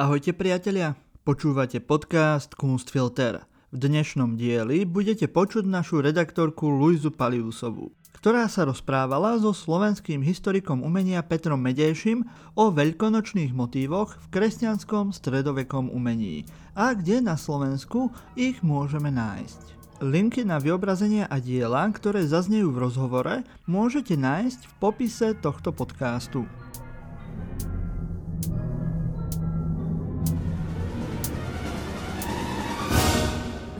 [0.00, 0.96] Ahojte priatelia,
[1.28, 3.44] počúvate podcast Kunstfilter.
[3.68, 10.80] V dnešnom dieli budete počuť našu redaktorku Luizu Paliusovú, ktorá sa rozprávala so slovenským historikom
[10.80, 12.24] umenia Petrom Medejším
[12.56, 18.08] o veľkonočných motívoch v kresťanskom stredovekom umení a kde na Slovensku
[18.40, 20.00] ich môžeme nájsť.
[20.00, 26.48] Linky na vyobrazenia a diela, ktoré zaznejú v rozhovore, môžete nájsť v popise tohto podcastu.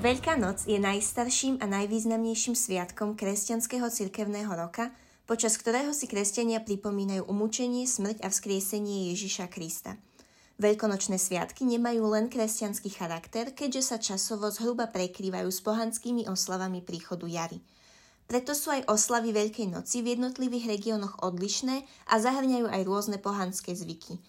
[0.00, 4.88] Veľká noc je najstarším a najvýznamnejším sviatkom kresťanského cirkevného roka,
[5.28, 9.96] počas ktorého si kresťania pripomínajú umúčenie, smrť a vzkriesenie Ježiša Krista–
[10.60, 17.24] Veľkonočné sviatky nemajú len kresťanský charakter, keďže sa časovo zhruba prekrývajú s pohanskými oslavami príchodu
[17.24, 17.64] jary.
[18.28, 21.80] Preto sú aj oslavy Veľkej noci v jednotlivých regiónoch odlišné
[22.12, 24.20] a zahrňajú aj rôzne pohanské zvyky.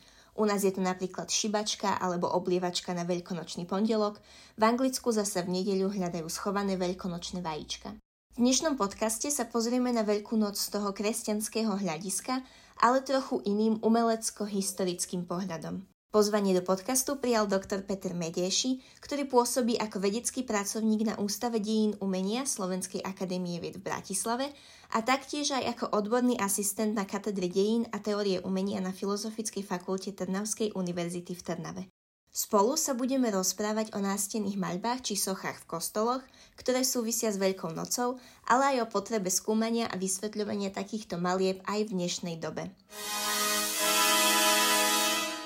[0.41, 4.17] U nás je to napríklad šibačka alebo oblievačka na veľkonočný pondelok,
[4.57, 7.93] v Anglicku zase v nedeľu hľadajú schované veľkonočné vajíčka.
[8.33, 12.41] V dnešnom podcaste sa pozrieme na Veľkú noc z toho kresťanského hľadiska,
[12.81, 15.85] ale trochu iným umelecko-historickým pohľadom.
[16.11, 21.95] Pozvanie do podcastu prijal doktor Peter Medieši, ktorý pôsobí ako vedecký pracovník na Ústave dejín
[22.03, 24.51] umenia Slovenskej akadémie vied v Bratislave
[24.91, 30.11] a taktiež aj ako odborný asistent na katedre dejín a teórie umenia na Filozofickej fakulte
[30.11, 31.83] Trnavskej univerzity v Trnave.
[32.27, 36.23] Spolu sa budeme rozprávať o nástených maľbách či sochách v kostoloch,
[36.59, 38.19] ktoré súvisia s Veľkou nocou,
[38.51, 42.67] ale aj o potrebe skúmania a vysvetľovania takýchto malieb aj v dnešnej dobe.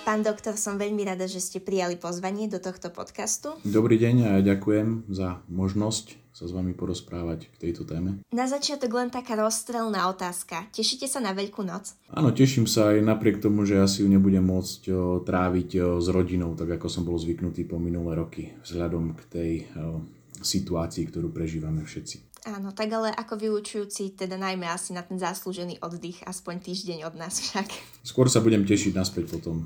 [0.06, 3.58] Pán doktor, som veľmi rada, že ste prijali pozvanie do tohto podcastu.
[3.66, 8.22] Dobrý deň a ďakujem za možnosť sa s vami porozprávať k tejto téme.
[8.30, 10.70] Na začiatok len taká rozstrelná otázka.
[10.70, 11.98] Tešíte sa na Veľkú noc?
[12.14, 14.94] Áno, teším sa aj napriek tomu, že asi ju nebudem môcť
[15.26, 19.52] tráviť s rodinou, tak ako som bol zvyknutý po minulé roky, vzhľadom k tej
[20.38, 22.25] situácii, ktorú prežívame všetci.
[22.46, 27.18] Áno, tak ale ako vyučujúci, teda najmä asi na ten zaslúžený oddych, aspoň týždeň od
[27.18, 27.66] nás však.
[28.06, 29.56] Skôr sa budem tešiť naspäť potom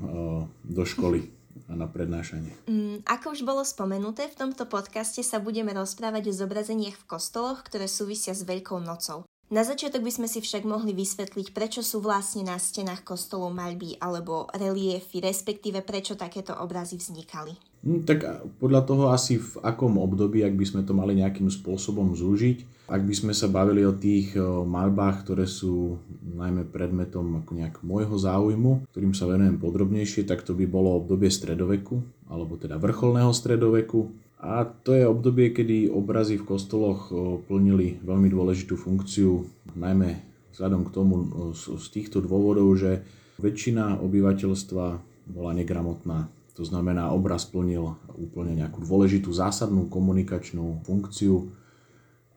[0.64, 1.28] do školy
[1.68, 2.56] a na prednášanie.
[2.64, 7.60] Mm, ako už bolo spomenuté, v tomto podcaste sa budeme rozprávať o zobrazeniach v kostoloch,
[7.68, 9.28] ktoré súvisia s Veľkou nocou.
[9.50, 13.98] Na začiatok by sme si však mohli vysvetliť, prečo sú vlastne na stenách kostolov maľby
[13.98, 17.58] alebo reliefy, respektíve prečo takéto obrazy vznikali.
[17.82, 22.14] Hm, tak podľa toho asi v akom období, ak by sme to mali nejakým spôsobom
[22.14, 27.82] zúžiť, ak by sme sa bavili o tých maľbách, ktoré sú najmä predmetom ako nejak
[27.82, 31.98] môjho záujmu, ktorým sa venujem podrobnejšie, tak to by bolo obdobie stredoveku,
[32.30, 37.12] alebo teda vrcholného stredoveku, a to je obdobie, kedy obrazy v kostoloch
[37.44, 39.44] plnili veľmi dôležitú funkciu,
[39.76, 40.16] najmä
[40.56, 41.14] vzhľadom k tomu
[41.52, 43.04] z týchto dôvodov, že
[43.36, 44.84] väčšina obyvateľstva
[45.28, 46.32] bola negramotná.
[46.56, 51.52] To znamená, obraz plnil úplne nejakú dôležitú zásadnú komunikačnú funkciu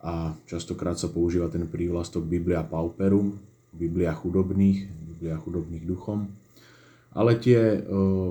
[0.03, 3.40] a častokrát sa používa ten prívlastok Biblia Pauperum,
[3.72, 6.42] Biblia chudobných, Biblia chudobných duchom
[7.13, 7.79] ale tie e,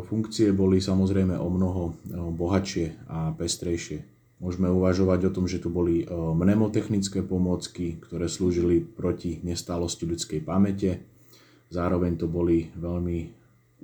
[0.03, 1.93] funkcie boli samozrejme o mnoho e,
[2.34, 4.03] bohatšie a pestrejšie.
[4.43, 10.42] Môžeme uvažovať o tom, že tu boli e, mnemotechnické pomôcky, ktoré slúžili proti nestálosti ľudskej
[10.42, 11.06] pamäte.
[11.71, 13.32] Zároveň to boli veľmi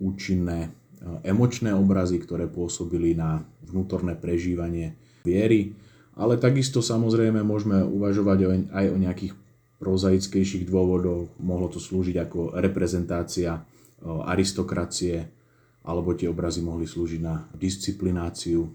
[0.02, 0.74] účinné
[1.22, 5.78] emočné obrazy, ktoré pôsobili na vnútorné prežívanie viery.
[6.18, 9.32] Ale takisto samozrejme môžeme uvažovať aj o nejakých
[9.78, 11.30] prozaickejších dôvodov.
[11.38, 13.62] Mohlo to slúžiť ako reprezentácia
[14.04, 15.26] aristokracie,
[15.88, 18.66] alebo tie obrazy mohli slúžiť na disciplináciu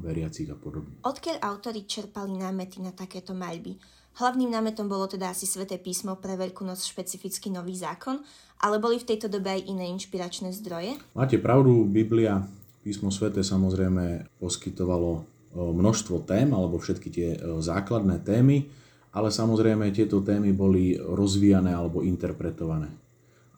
[0.00, 1.02] veriacich a podobne.
[1.04, 3.76] Odkiaľ autory čerpali námety na takéto maľby?
[4.14, 8.22] Hlavným námetom bolo teda asi sväté písmo pre Veľkú noc špecificky nový zákon,
[8.62, 10.94] ale boli v tejto dobe aj iné inšpiračné zdroje?
[11.18, 12.46] Máte pravdu, Biblia,
[12.86, 18.70] písmo sväté samozrejme poskytovalo množstvo tém, alebo všetky tie základné témy,
[19.14, 23.03] ale samozrejme tieto témy boli rozvíjane alebo interpretované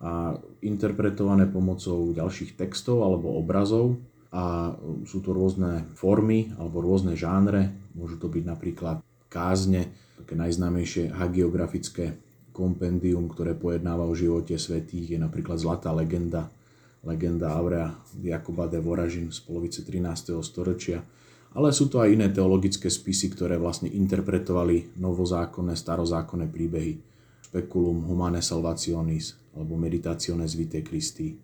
[0.00, 3.96] a interpretované pomocou ďalších textov alebo obrazov
[4.28, 4.76] a
[5.08, 7.72] sú to rôzne formy alebo rôzne žánre.
[7.96, 9.00] Môžu to byť napríklad
[9.32, 9.88] kázne,
[10.20, 12.20] také najznámejšie hagiografické
[12.52, 16.48] kompendium, ktoré pojednáva o živote svetých, je napríklad Zlatá legenda,
[17.04, 20.36] legenda Aurea Jakoba de Voražin z polovice 13.
[20.40, 21.00] storočia.
[21.56, 27.00] Ale sú to aj iné teologické spisy, ktoré vlastne interpretovali novozákonné, starozákonné príbehy
[27.48, 31.34] speculum humane salvationis alebo meditazione vitae Christi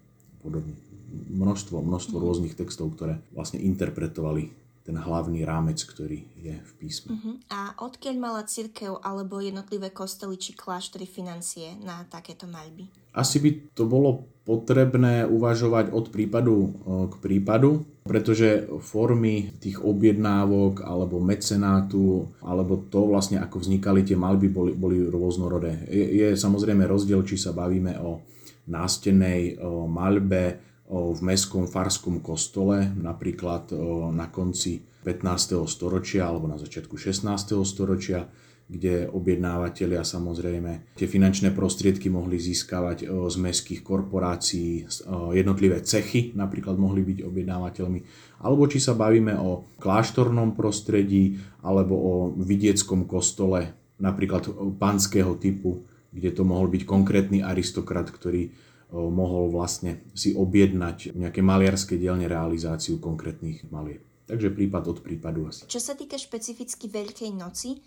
[0.45, 0.77] podobne.
[1.13, 2.23] Množstvo, množstvo mm.
[2.23, 7.15] rôznych textov, ktoré vlastne interpretovali ten hlavný rámec, ktorý je v písme.
[7.15, 7.39] Uh-huh.
[7.55, 12.91] A odkiaľ mala církev alebo jednotlivé kostely či kláštory financie na takéto maľby?
[13.15, 16.75] Asi by to bolo potrebné uvažovať od prípadu
[17.11, 24.51] k prípadu, pretože formy tých objednávok alebo mecenátu, alebo to vlastne ako vznikali tie malby,
[24.51, 25.87] boli, boli rôznorodé.
[25.87, 28.19] Je, je samozrejme rozdiel, či sa bavíme o
[28.67, 30.59] nástenej maľbe
[30.91, 35.67] o, v mestskom farskom kostole, napríklad o, na konci 15.
[35.67, 37.27] storočia alebo na začiatku 16.
[37.67, 38.27] storočia,
[38.73, 44.89] kde objednávateľia samozrejme tie finančné prostriedky mohli získavať z mestských korporácií,
[45.37, 48.01] jednotlivé cechy napríklad mohli byť objednávateľmi,
[48.41, 54.49] alebo či sa bavíme o kláštornom prostredí alebo o vidieckom kostole, napríklad
[54.81, 58.57] panského typu, kde to mohol byť konkrétny aristokrat, ktorý
[58.93, 64.05] mohol vlastne si objednať nejaké maliarské dielne realizáciu konkrétnych malieb.
[64.23, 65.65] Takže prípad od prípadu asi.
[65.69, 67.81] Čo sa týka špecificky Veľkej noci,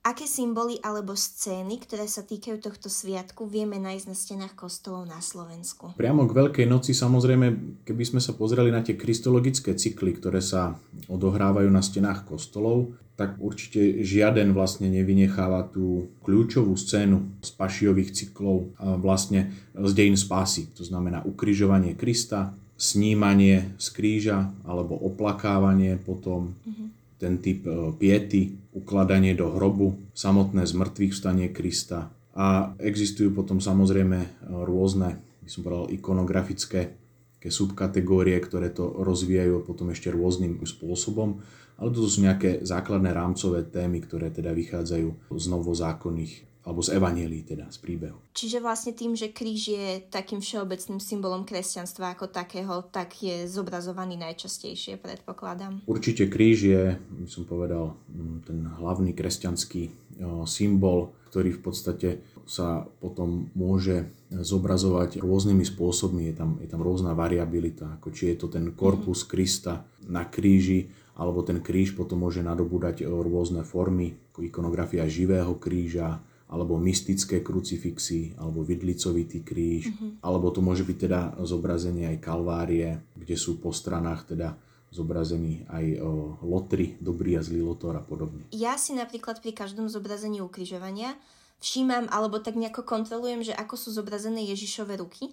[0.00, 5.20] Aké symboly alebo scény, ktoré sa týkajú tohto sviatku, vieme nájsť na stenách kostolov na
[5.20, 5.92] Slovensku?
[6.00, 7.46] Priamo k Veľkej noci samozrejme,
[7.84, 13.36] keby sme sa pozreli na tie kristologické cykly, ktoré sa odohrávajú na stenách kostolov, tak
[13.36, 20.72] určite žiaden vlastne nevynecháva tú kľúčovú scénu z pašiových cyklov vlastne z dejín spásy.
[20.80, 28.56] To znamená ukrižovanie Krista, snímanie z kríža alebo oplakávanie potom, mm-hmm ten typ e, piety,
[28.72, 32.08] ukladanie do hrobu, samotné zmrtvých vstanie Krista.
[32.32, 34.28] A existujú potom samozrejme e,
[34.64, 36.96] rôzne, by som povedal, ikonografické
[37.40, 41.40] subkategórie, ktoré to rozvíjajú potom ešte rôznym spôsobom,
[41.80, 47.44] ale to sú nejaké základné rámcové témy, ktoré teda vychádzajú z novozákonných alebo z evanielí
[47.44, 48.20] teda, z príbehu.
[48.36, 54.20] Čiže vlastne tým, že kríž je takým všeobecným symbolom kresťanstva ako takého, tak je zobrazovaný
[54.20, 55.80] najčastejšie, predpokladám.
[55.88, 60.10] Určite kríž je, by som povedal, mm, ten hlavný kresťanský
[60.44, 62.08] symbol, ktorý v podstate
[62.44, 66.28] sa potom môže zobrazovať rôznymi spôsobmi.
[66.28, 70.90] Je tam, je tam rôzna variabilita, ako či je to ten korpus Krista na kríži,
[71.14, 76.18] alebo ten kríž potom môže nadobúdať rôzne formy, ako ikonografia živého kríža,
[76.50, 80.10] alebo mystické krucifixy, alebo vidlicovitý kríž, mm-hmm.
[80.26, 84.58] alebo to môže byť teda zobrazenie aj kalvárie, kde sú po stranách teda
[84.90, 88.50] zobrazení aj o, lotry, dobrý a zlý lotor a podobne.
[88.50, 91.14] Ja si napríklad pri každom zobrazení ukrižovania
[91.62, 95.30] všímam alebo tak nejako kontrolujem, že ako sú zobrazené Ježišove ruky,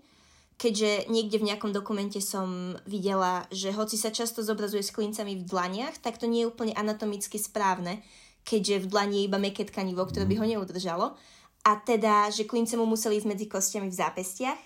[0.61, 5.47] keďže niekde v nejakom dokumente som videla, že hoci sa často zobrazuje s klincami v
[5.49, 8.05] dlaniach, tak to nie je úplne anatomicky správne,
[8.47, 10.51] keďže v dlani je iba meké tkanivo, ktoré by ho mhm.
[10.55, 11.19] neudržalo.
[11.67, 14.61] A teda, že klince mu museli ísť medzi kostiami v zápestiach.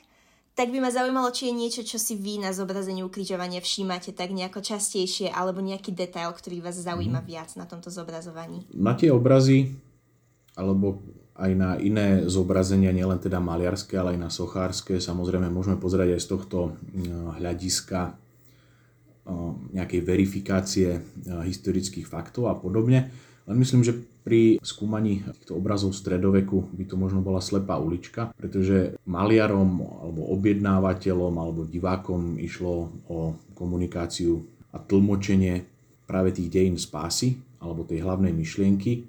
[0.54, 4.36] Tak by ma zaujímalo, či je niečo, čo si vy na zobrazení ukrižovania všímate tak
[4.36, 7.26] nejako častejšie, alebo nejaký detail, ktorý vás zaujíma mm.
[7.26, 8.68] viac na tomto zobrazovaní.
[8.76, 9.72] Na tie obrazy,
[10.54, 11.02] alebo
[11.40, 16.22] aj na iné zobrazenia, nielen teda maliarské, ale aj na sochárske, samozrejme môžeme pozerať aj
[16.22, 18.22] z tohto mm, hľadiska
[19.72, 20.90] nejakej verifikácie
[21.26, 23.14] historických faktov a podobne.
[23.52, 28.96] Len myslím, že pri skúmaní týchto obrazov stredoveku by to možno bola slepá ulička, pretože
[29.04, 34.40] maliarom alebo objednávateľom alebo divákom išlo o komunikáciu
[34.72, 35.68] a tlmočenie
[36.08, 39.04] práve tých dejín spásy alebo tej hlavnej myšlienky.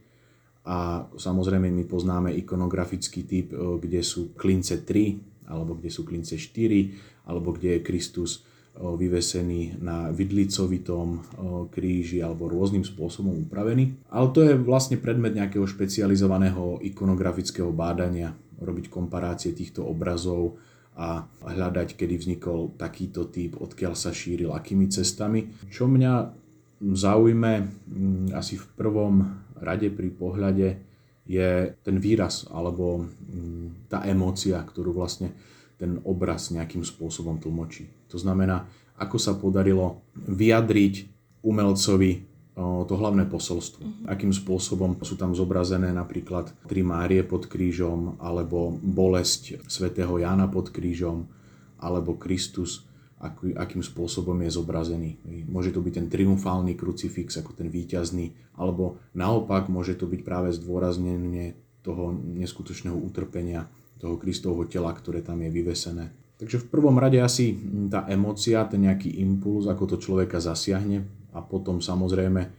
[0.66, 6.34] A samozrejme my poznáme ikonografický typ, e, kde sú klince 3 alebo kde sú klince
[6.34, 8.42] 4 alebo kde je Kristus
[8.72, 11.20] vyvesený na vidlicovitom
[11.68, 14.08] kríži alebo rôznym spôsobom upravený.
[14.08, 20.56] Ale to je vlastne predmet nejakého špecializovaného ikonografického bádania, robiť komparácie týchto obrazov
[20.96, 25.48] a hľadať, kedy vznikol takýto typ, odkiaľ sa šíril, akými cestami.
[25.72, 26.12] Čo mňa
[26.82, 29.22] zaujme mm, asi v prvom
[29.56, 30.68] rade pri pohľade
[31.22, 35.32] je ten výraz alebo mm, tá emócia, ktorú vlastne
[35.78, 37.86] ten obraz nejakým spôsobom tlmočí.
[38.12, 38.68] To znamená,
[39.00, 41.08] ako sa podarilo vyjadriť
[41.42, 42.28] umelcovi
[42.60, 43.80] to hlavné posolstvo.
[43.80, 44.06] Mm-hmm.
[44.12, 50.68] Akým spôsobom sú tam zobrazené napríklad tri Márie pod krížom, alebo bolesť svätého Jána pod
[50.68, 51.32] krížom,
[51.80, 52.84] alebo Kristus,
[53.16, 55.16] aký, akým spôsobom je zobrazený.
[55.48, 60.52] Môže to byť ten triumfálny krucifix, ako ten výťazný, alebo naopak môže to byť práve
[60.52, 63.64] zdôraznenie toho neskutočného utrpenia
[63.96, 66.12] toho Kristovho tela, ktoré tam je vyvesené.
[66.42, 67.54] Takže v prvom rade asi
[67.86, 72.50] tá emocia, ten nejaký impuls, ako to človeka zasiahne a potom samozrejme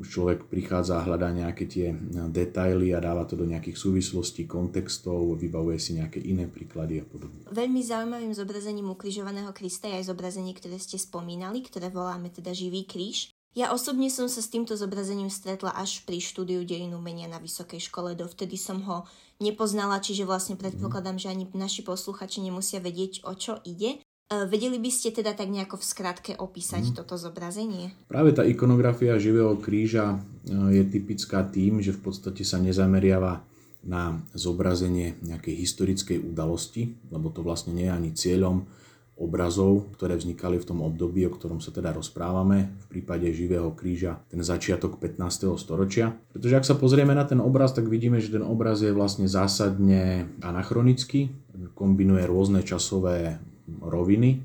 [0.00, 1.92] už človek prichádza a hľadá nejaké tie
[2.32, 7.44] detaily a dáva to do nejakých súvislostí, kontextov, vybavuje si nejaké iné príklady a podobne.
[7.52, 12.88] Veľmi zaujímavým zobrazením ukrižovaného Krista je aj zobrazenie, ktoré ste spomínali, ktoré voláme teda živý
[12.88, 13.35] kríž.
[13.56, 17.88] Ja osobne som sa s týmto zobrazením stretla až pri štúdiu dejinu umenia na vysokej
[17.88, 18.12] škole.
[18.12, 19.08] Dovtedy som ho
[19.40, 23.96] nepoznala, čiže vlastne predpokladám, že ani naši posluchači nemusia vedieť, o čo ide.
[23.96, 26.94] E, vedeli by ste teda tak nejako v skratke opísať mm.
[27.00, 27.96] toto zobrazenie?
[28.12, 33.40] Práve tá ikonografia živého kríža e, je typická tým, že v podstate sa nezameriava
[33.80, 38.68] na zobrazenie nejakej historickej udalosti, lebo to vlastne nie je ani cieľom
[39.16, 44.20] obrazov, ktoré vznikali v tom období, o ktorom sa teda rozprávame, v prípade živého kríža,
[44.28, 45.56] ten začiatok 15.
[45.56, 46.12] storočia.
[46.36, 50.28] Pretože ak sa pozrieme na ten obraz, tak vidíme, že ten obraz je vlastne zásadne
[50.44, 51.32] anachronický,
[51.72, 53.40] kombinuje rôzne časové
[53.80, 54.44] roviny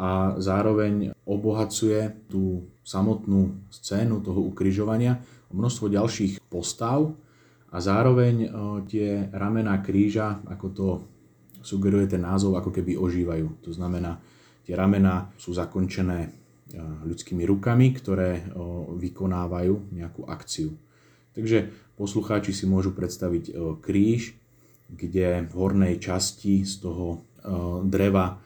[0.00, 5.20] a zároveň obohacuje tú samotnú scénu toho ukrižovania
[5.52, 7.16] o množstvo ďalších postav
[7.72, 8.48] a zároveň e,
[8.88, 10.86] tie ramená kríža, ako to
[11.66, 13.66] sugeruje ten názov, ako keby ožívajú.
[13.66, 14.22] To znamená,
[14.62, 16.30] tie ramená sú zakončené e,
[16.78, 18.42] ľudskými rukami, ktoré e,
[19.02, 20.78] vykonávajú nejakú akciu.
[21.34, 24.38] Takže poslucháči si môžu predstaviť e, kríž,
[24.86, 27.26] kde v hornej časti z toho
[27.82, 28.38] dreva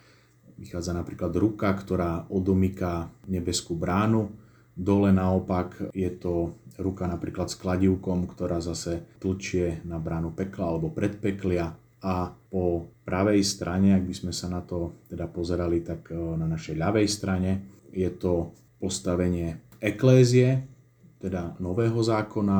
[0.60, 4.32] vychádza napríklad ruka, ktorá odomyká nebeskú bránu.
[4.72, 10.92] Dole naopak je to ruka napríklad s kladivkom, ktorá zase tlčie na bránu pekla alebo
[10.92, 16.16] predpeklia a po pravej strane, ak by sme sa na to teda pozerali, tak e,
[16.16, 17.50] na našej ľavej strane
[17.92, 20.64] je to postavenie eklézie,
[21.20, 22.58] teda nového zákona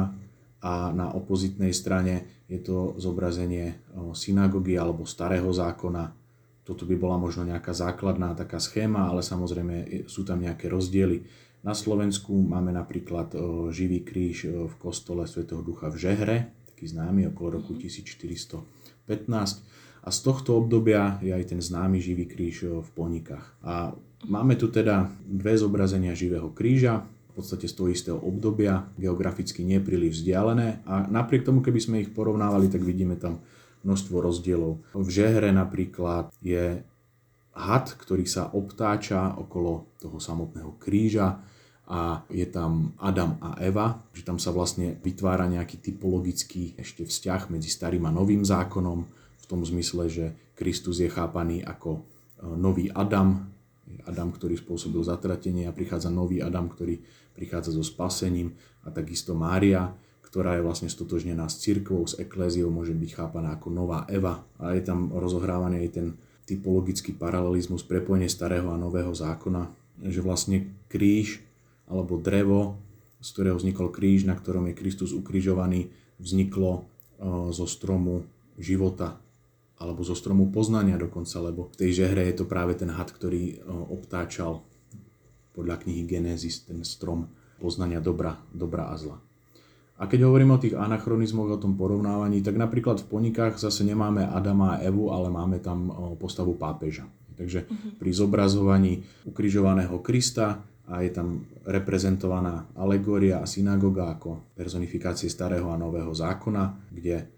[0.60, 3.74] a na opozitnej strane je to zobrazenie e,
[4.12, 6.12] synagógy alebo starého zákona.
[6.60, 11.24] Toto by bola možno nejaká základná taká schéma, ale samozrejme sú tam nejaké rozdiely.
[11.64, 13.38] Na Slovensku máme napríklad e,
[13.72, 16.36] živý kríž v kostole svätého Ducha v Žehre,
[16.68, 18.79] taký známy okolo roku 1400
[19.10, 23.58] 15 a z tohto obdobia je aj ten známy živý kríž v Ponikách.
[23.66, 23.90] A
[24.30, 29.78] máme tu teda dve zobrazenia živého kríža, v podstate z toho istého obdobia, geograficky nie
[30.10, 33.42] vzdialené a napriek tomu, keby sme ich porovnávali, tak vidíme tam
[33.86, 34.82] množstvo rozdielov.
[34.92, 36.82] V žehre napríklad je
[37.54, 41.42] had, ktorý sa obtáča okolo toho samotného kríža
[41.90, 47.50] a je tam Adam a Eva, že tam sa vlastne vytvára nejaký typologický ešte vzťah
[47.50, 49.02] medzi starým a novým zákonom,
[49.42, 52.00] v tom zmysle, že Kristus je chápaný ako e,
[52.54, 53.50] nový Adam,
[54.06, 57.02] Adam, ktorý spôsobil zatratenie a prichádza nový Adam, ktorý
[57.34, 58.54] prichádza so spasením
[58.86, 59.90] a takisto Mária,
[60.22, 64.46] ktorá je vlastne stotožnená s cirkvou, s ekléziou, môže byť chápaná ako nová Eva.
[64.62, 66.06] A je tam rozohrávaný aj ten
[66.46, 69.66] typologický paralelizmus, prepojenie starého a nového zákona,
[70.06, 71.49] že vlastne kríž
[71.90, 72.78] alebo drevo,
[73.20, 75.90] z ktorého vznikol kríž, na ktorom je Kristus ukrižovaný,
[76.22, 76.80] vzniklo e,
[77.50, 78.24] zo stromu
[78.56, 79.18] života
[79.80, 83.58] alebo zo stromu poznania dokonca, lebo v tej žehre je to práve ten had, ktorý
[83.58, 84.62] e, obtáčal
[85.56, 87.26] podľa knihy Genesis ten strom
[87.60, 89.18] poznania dobra, dobra a zla.
[90.00, 94.24] A keď hovorím o tých anachronizmoch, o tom porovnávaní, tak napríklad v ponikách zase nemáme
[94.24, 97.04] Adama a Evu, ale máme tam e, postavu pápeža.
[97.36, 97.88] Takže mhm.
[98.00, 98.92] pri zobrazovaní
[99.28, 106.90] ukrižovaného Krista a je tam reprezentovaná alegória a synagóga ako personifikácie starého a nového zákona,
[106.90, 107.30] kde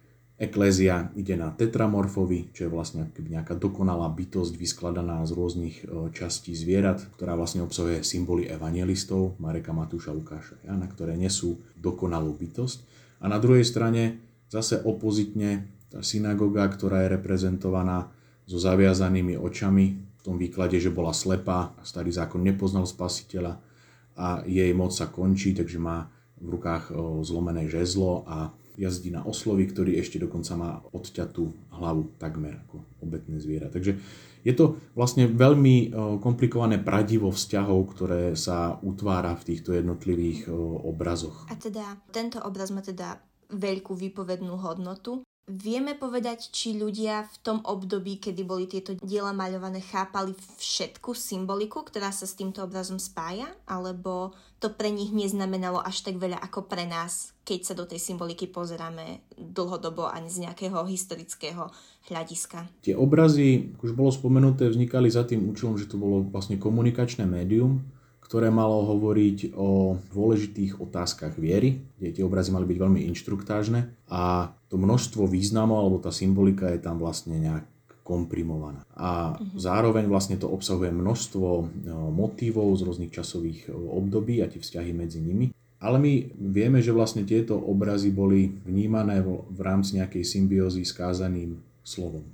[0.42, 6.50] Eklézia ide na tetramorfovi, čo je vlastne nejaká dokonalá bytosť vyskladaná z rôznych e, častí
[6.50, 12.78] zvierat, ktorá vlastne obsahuje symboly evangelistov Mareka, Matúša, Lukáša, Jana, ktoré nesú dokonalú bytosť.
[13.22, 14.18] A na druhej strane
[14.50, 18.10] zase opozitne tá synagóga, ktorá je reprezentovaná
[18.42, 23.58] so zaviazanými očami, v tom výklade, že bola slepá starý zákon nepoznal spasiteľa
[24.14, 26.06] a jej moc sa končí, takže má
[26.38, 26.94] v rukách
[27.26, 33.42] zlomené žezlo a jazdí na oslovi, ktorý ešte dokonca má odťatú hlavu takmer ako obetné
[33.42, 33.66] zviera.
[33.66, 33.98] Takže
[34.42, 35.90] je to vlastne veľmi
[36.22, 40.48] komplikované pradivo vzťahov, ktoré sa utvára v týchto jednotlivých
[40.86, 41.50] obrazoch.
[41.50, 43.18] A teda tento obraz má teda
[43.52, 45.26] veľkú výpovednú hodnotu.
[45.50, 51.82] Vieme povedať, či ľudia v tom období, kedy boli tieto diela maľované, chápali všetku symboliku,
[51.82, 56.70] ktorá sa s týmto obrazom spája, alebo to pre nich neznamenalo až tak veľa ako
[56.70, 61.74] pre nás, keď sa do tej symboliky pozeráme dlhodobo ani z nejakého historického
[62.06, 62.70] hľadiska.
[62.86, 67.82] Tie obrazy, už bolo spomenuté, vznikali za tým účelom, že to bolo vlastne komunikačné médium,
[68.32, 74.48] ktoré malo hovoriť o dôležitých otázkach viery, kde tie obrazy mali byť veľmi inštruktážne a
[74.72, 77.68] to množstvo významov alebo tá symbolika je tam vlastne nejak
[78.00, 78.88] komprimovaná.
[78.96, 79.60] A uh-huh.
[79.60, 81.46] zároveň vlastne to obsahuje množstvo
[82.08, 85.52] motívov z rôznych časových období a tie vzťahy medzi nimi.
[85.76, 91.60] Ale my vieme, že vlastne tieto obrazy boli vnímané v rámci nejakej symbiózy s kázaným
[91.84, 92.24] slovom.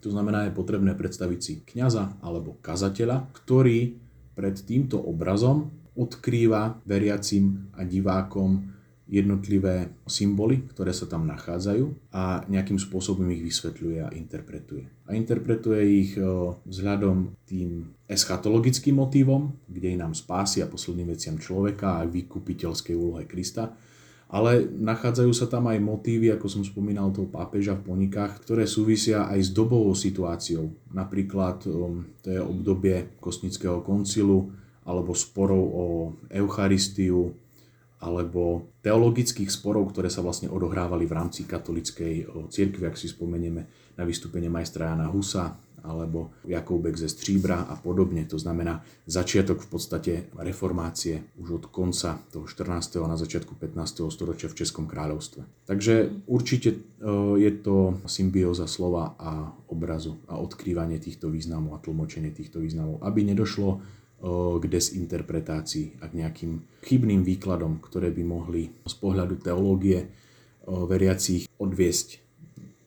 [0.00, 4.00] To znamená, je potrebné predstaviť si kňaza alebo kazateľa, ktorý
[4.32, 8.72] pred týmto obrazom odkrýva veriacim a divákom
[9.12, 14.88] jednotlivé symboly, ktoré sa tam nachádzajú a nejakým spôsobom ich vysvetľuje a interpretuje.
[15.04, 16.12] A interpretuje ich
[16.64, 23.28] vzhľadom tým eschatologickým motívom, kde je nám spásy a posledným veciam človeka a vykupiteľskej úlohe
[23.28, 23.76] Krista,
[24.32, 29.28] ale nachádzajú sa tam aj motívy, ako som spomínal toho pápeža v ponikách, ktoré súvisia
[29.28, 30.72] aj s dobovou situáciou.
[30.88, 34.48] Napríklad um, to je obdobie Kostnického koncilu,
[34.88, 35.86] alebo sporov o
[36.32, 37.36] Eucharistiu,
[38.02, 44.02] alebo teologických sporov, ktoré sa vlastne odohrávali v rámci katolickej cirkvi, ak si spomenieme na
[44.02, 48.24] vystúpenie majstra Jana Husa, alebo Jakoubek ze Stříbra a podobne.
[48.30, 53.02] To znamená začiatok v podstate reformácie už od konca toho 14.
[53.02, 54.06] a na začiatku 15.
[54.08, 55.66] storočia v Českom kráľovstve.
[55.66, 56.78] Takže určite
[57.36, 63.26] je to symbióza slova a obrazu a odkrývanie týchto významov a tlmočenie týchto významov, aby
[63.26, 63.82] nedošlo
[64.62, 70.06] k desinterpretácii a k nejakým chybným výkladom, ktoré by mohli z pohľadu teológie
[70.62, 72.21] veriacich odviesť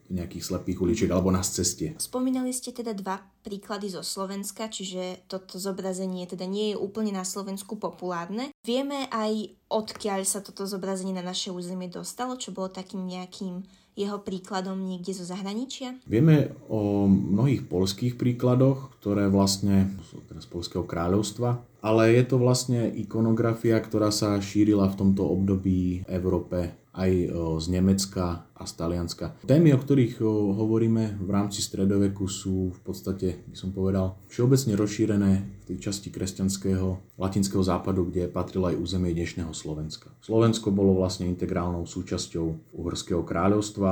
[0.09, 1.97] nejakých slepých uličiek alebo na ceste.
[1.97, 7.25] Spomínali ste teda dva príklady zo Slovenska, čiže toto zobrazenie teda nie je úplne na
[7.25, 8.53] Slovensku populárne.
[8.61, 14.19] Vieme aj odkiaľ sa toto zobrazenie na naše územie dostalo, čo bolo takým nejakým jeho
[14.19, 15.95] príkladom niekde zo zahraničia?
[16.03, 22.91] Vieme o mnohých polských príkladoch, ktoré vlastne sú teraz Polského kráľovstva, ale je to vlastne
[22.91, 27.11] ikonografia, ktorá sa šírila v tomto období Európe aj
[27.59, 29.35] z Nemecka a z Talianska.
[29.43, 30.23] Témy, o ktorých
[30.55, 36.07] hovoríme v rámci stredoveku sú v podstate, by som povedal, všeobecne rozšírené v tej časti
[36.07, 40.07] kresťanského latinského západu, kde patrilo aj územie dnešného Slovenska.
[40.23, 43.91] Slovensko bolo vlastne integrálnou súčasťou Uhorského kráľovstva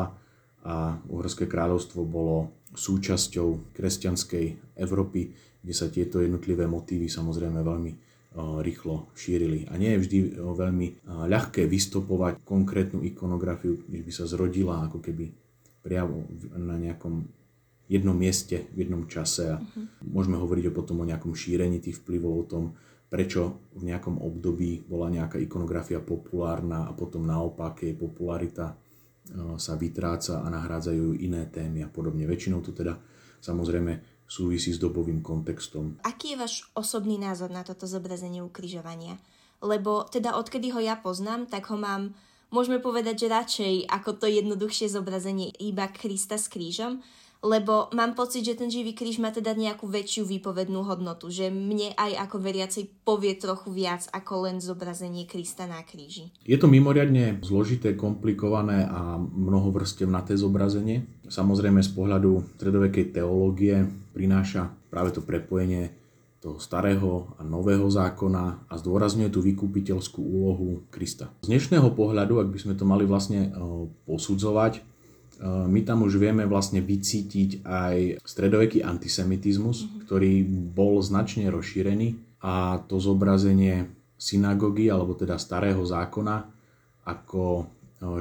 [0.64, 9.14] a Uhorské kráľovstvo bolo súčasťou kresťanskej Európy, kde sa tieto jednotlivé motívy samozrejme veľmi rýchlo
[9.14, 9.70] šírili.
[9.70, 15.30] A nie je vždy veľmi ľahké vystopovať konkrétnu ikonografiu, že by sa zrodila ako keby
[15.86, 16.26] priamo
[16.58, 17.30] na nejakom
[17.92, 19.86] jednom mieste, v jednom čase a uh-huh.
[20.02, 22.64] môžeme hovoriť o potom o nejakom šírení tých vplyvov, o tom,
[23.12, 28.74] prečo v nejakom období bola nejaká ikonografia populárna a potom naopak jej popularita
[29.56, 32.28] sa vytráca a nahrádzajú iné témy a podobne.
[32.28, 32.98] Väčšinou to teda
[33.40, 36.00] samozrejme súvisí s dobovým kontextom.
[36.02, 39.20] Aký je váš osobný názor na toto zobrazenie ukrižovania?
[39.64, 42.12] Lebo teda odkedy ho ja poznám, tak ho mám,
[42.52, 47.00] môžeme povedať, že radšej ako to jednoduchšie zobrazenie iba Krista s krížom,
[47.44, 51.92] lebo mám pocit, že ten živý kríž má teda nejakú väčšiu výpovednú hodnotu, že mne
[52.00, 56.32] aj ako veriacej povie trochu viac ako len zobrazenie Krista na kríži.
[56.48, 61.04] Je to mimoriadne zložité, komplikované a mnohovrstevnaté zobrazenie.
[61.28, 63.84] Samozrejme z pohľadu stredovekej teológie
[64.16, 65.92] prináša práve to prepojenie
[66.44, 71.32] toho starého a nového zákona a zdôrazňuje tú vykupiteľskú úlohu Krista.
[71.40, 73.52] Z dnešného pohľadu, ak by sme to mali vlastne
[74.04, 74.84] posudzovať,
[75.42, 80.00] my tam už vieme vlastne vycítiť aj stredoveký antisemitizmus, mm-hmm.
[80.06, 80.34] ktorý
[80.76, 86.48] bol značne rozšírený a to zobrazenie synagógy, alebo teda starého zákona,
[87.04, 87.68] ako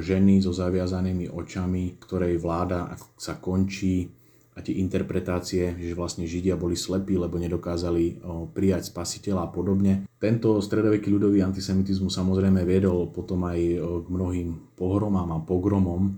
[0.02, 4.10] ženy so zaviazanými očami, ktorej vláda sa končí
[4.52, 8.20] a tie interpretácie, že vlastne Židia boli slepí, lebo nedokázali
[8.52, 10.06] prijať spasiteľa a podobne.
[10.20, 16.14] Tento stredoveký ľudový antisemitizmus samozrejme viedol potom aj k mnohým pohromám a pogromom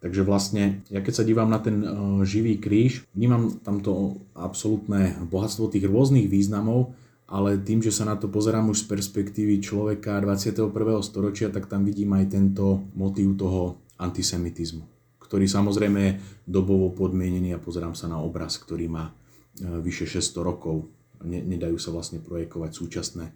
[0.00, 5.68] Takže vlastne, ja keď sa dívam na ten uh, živý kríž, vnímam tamto absolútne bohatstvo
[5.68, 6.96] tých rôznych významov,
[7.28, 10.72] ale tým, že sa na to pozerám už z perspektívy človeka 21.
[11.04, 14.82] storočia, tak tam vidím aj tento motív toho antisemitizmu,
[15.20, 16.16] ktorý samozrejme je
[16.48, 20.88] dobovo podmienený a pozerám sa na obraz, ktorý má uh, vyše 600 rokov.
[21.20, 23.28] Ne, nedajú sa vlastne projekovať súčasné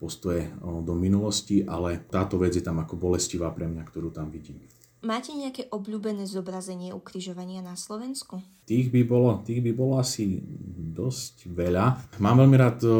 [0.00, 4.32] postoje uh, do minulosti, ale táto vec je tam ako bolestivá pre mňa, ktorú tam
[4.32, 4.64] vidím.
[5.00, 8.44] Máte nejaké obľúbené zobrazenie ukrižovania na Slovensku?
[8.68, 10.44] Tých by bolo, tých by bolo asi
[10.92, 12.20] dosť veľa.
[12.20, 12.92] Mám veľmi rád uh,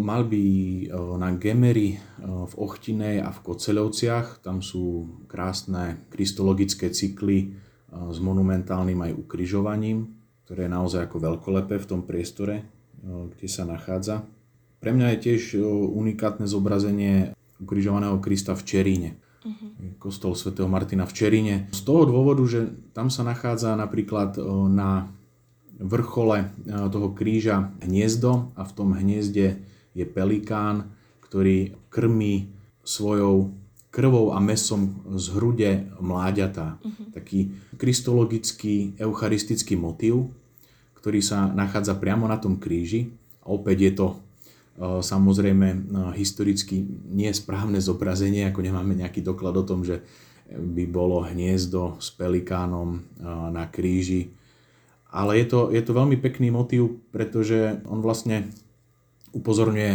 [0.00, 0.44] malby
[0.88, 4.40] uh, na Gemery uh, v Ochtinej a v Koceľovciach.
[4.40, 7.52] Tam sú krásne kristologické cykly
[7.92, 10.08] s monumentálnym aj ukrižovaním,
[10.48, 12.64] ktoré je naozaj ako veľkolepé v tom priestore,
[13.04, 14.24] kde sa nachádza.
[14.80, 15.60] Pre mňa je tiež
[15.92, 19.10] unikátne zobrazenie ukrižovaného Krista v Čeríne
[19.44, 19.98] uh-huh.
[19.98, 21.56] kostol svätého Martina v Čerine.
[21.74, 24.38] Z toho dôvodu, že tam sa nachádza napríklad
[24.70, 25.10] na
[25.82, 29.58] vrchole toho kríža hniezdo a v tom hniezde
[29.92, 30.94] je pelikán,
[31.26, 32.54] ktorý krmí
[32.86, 33.50] svojou
[33.92, 36.80] krvou a mesom z hrude mláďatá.
[36.80, 37.12] Uh-huh.
[37.12, 40.32] Taký kristologický, eucharistický motív,
[40.96, 43.12] ktorý sa nachádza priamo na tom kríži.
[43.42, 44.06] A opäť je to
[44.80, 50.00] samozrejme historicky nie správne zobrazenie, ako nemáme nejaký doklad o tom, že
[50.52, 53.04] by bolo hniezdo s pelikánom
[53.52, 54.32] na kríži.
[55.12, 58.48] Ale je to, je to veľmi pekný motív, pretože on vlastne
[59.36, 59.92] upozorňuje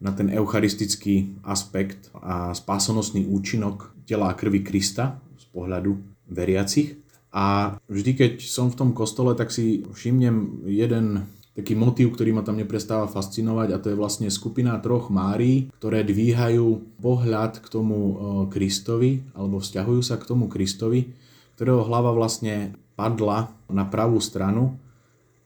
[0.00, 5.96] na ten eucharistický aspekt a spásonosný účinok tela a krvi Krista z pohľadu
[6.28, 6.96] veriacich.
[7.30, 11.28] A vždy, keď som v tom kostole, tak si všimnem jeden
[11.60, 16.00] taký motív, ktorý ma tam neprestáva fascinovať a to je vlastne skupina troch Márií, ktoré
[16.00, 18.14] dvíhajú pohľad k tomu e,
[18.48, 21.12] Kristovi alebo vzťahujú sa k tomu Kristovi,
[21.60, 24.80] ktorého hlava vlastne padla na pravú stranu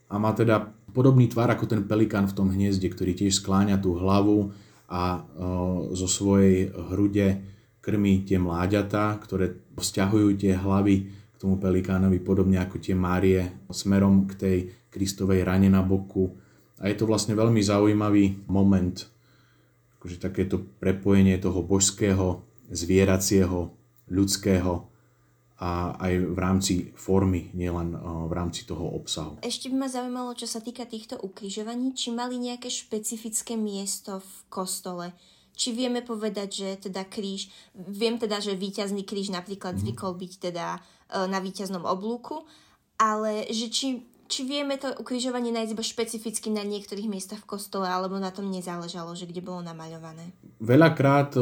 [0.06, 3.98] a má teda podobný tvar ako ten pelikán v tom hniezde, ktorý tiež skláňa tú
[3.98, 4.54] hlavu
[4.86, 5.20] a e,
[5.98, 7.42] zo svojej hrude
[7.82, 14.30] krmi tie mláďatá, ktoré vzťahujú tie hlavy k tomu pelikánovi podobne ako tie Márie smerom
[14.30, 14.58] k tej
[14.94, 16.38] Kristovej rane na boku.
[16.78, 18.94] A je to vlastne veľmi zaujímavý moment,
[19.98, 23.74] akože takéto prepojenie toho božského, zvieracieho,
[24.06, 24.94] ľudského
[25.58, 27.94] a aj v rámci formy, nielen
[28.28, 29.38] v rámci toho obsahu.
[29.40, 34.34] Ešte by ma zaujímalo, čo sa týka týchto ukrižovaní, či mali nejaké špecifické miesto v
[34.50, 35.14] kostole,
[35.54, 39.80] či vieme povedať, že teda kríž, viem teda, že víťazný kríž napríklad mm.
[39.86, 40.78] zvykol byť teda e,
[41.30, 42.42] na víťaznom oblúku,
[42.98, 47.88] ale že či, či vieme to ukrižovanie nájsť iba špecificky na niektorých miestach v kostole,
[47.88, 50.32] alebo na tom nezáležalo, že kde bolo namaľované?
[50.60, 51.36] Veľakrát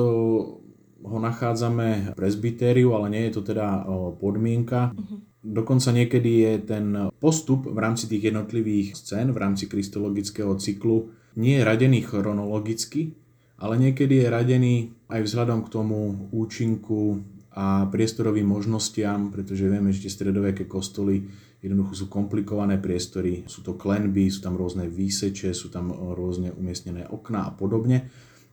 [1.02, 3.82] ho nachádzame v presbytériu, ale nie je to teda
[4.22, 4.94] podmienka.
[4.94, 5.18] Uh-huh.
[5.42, 6.86] Dokonca niekedy je ten
[7.18, 13.18] postup v rámci tých jednotlivých scén, v rámci kristologického cyklu, nie je radený chronologicky,
[13.58, 14.74] ale niekedy je radený
[15.10, 21.28] aj vzhľadom k tomu účinku a priestorovým možnostiam, pretože vieme, že tie stredoveké kostoly
[21.62, 27.06] jednoducho sú komplikované priestory, sú to klenby, sú tam rôzne výseče, sú tam rôzne umiestnené
[27.06, 28.10] okná a podobne.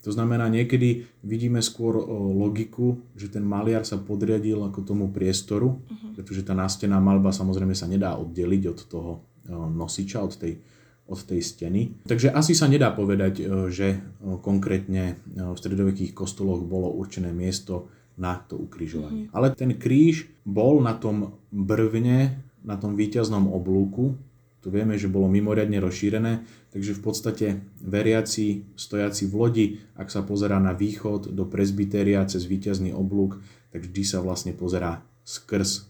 [0.07, 1.99] To znamená, niekedy vidíme skôr
[2.31, 6.15] logiku, že ten maliar sa podriadil ako tomu priestoru, uh-huh.
[6.15, 9.11] pretože tá nástená malba samozrejme sa nedá oddeliť od toho
[9.51, 10.61] nosiča, od tej,
[11.03, 12.07] od tej steny.
[12.07, 13.99] Takže asi sa nedá povedať, že
[14.39, 19.27] konkrétne v stredovekých kostoloch bolo určené miesto na to ukrižovanie.
[19.27, 19.35] Uh-huh.
[19.35, 24.17] Ale ten kríž bol na tom brvne, na tom výťaznom oblúku,
[24.59, 26.43] to vieme, že bolo mimoriadne rozšírené,
[26.75, 27.47] takže v podstate
[27.79, 33.39] veriaci, stojaci v lodi, ak sa pozerá na východ do presbytéria cez víťazný oblúk,
[33.71, 35.87] tak vždy sa vlastne pozerá skrz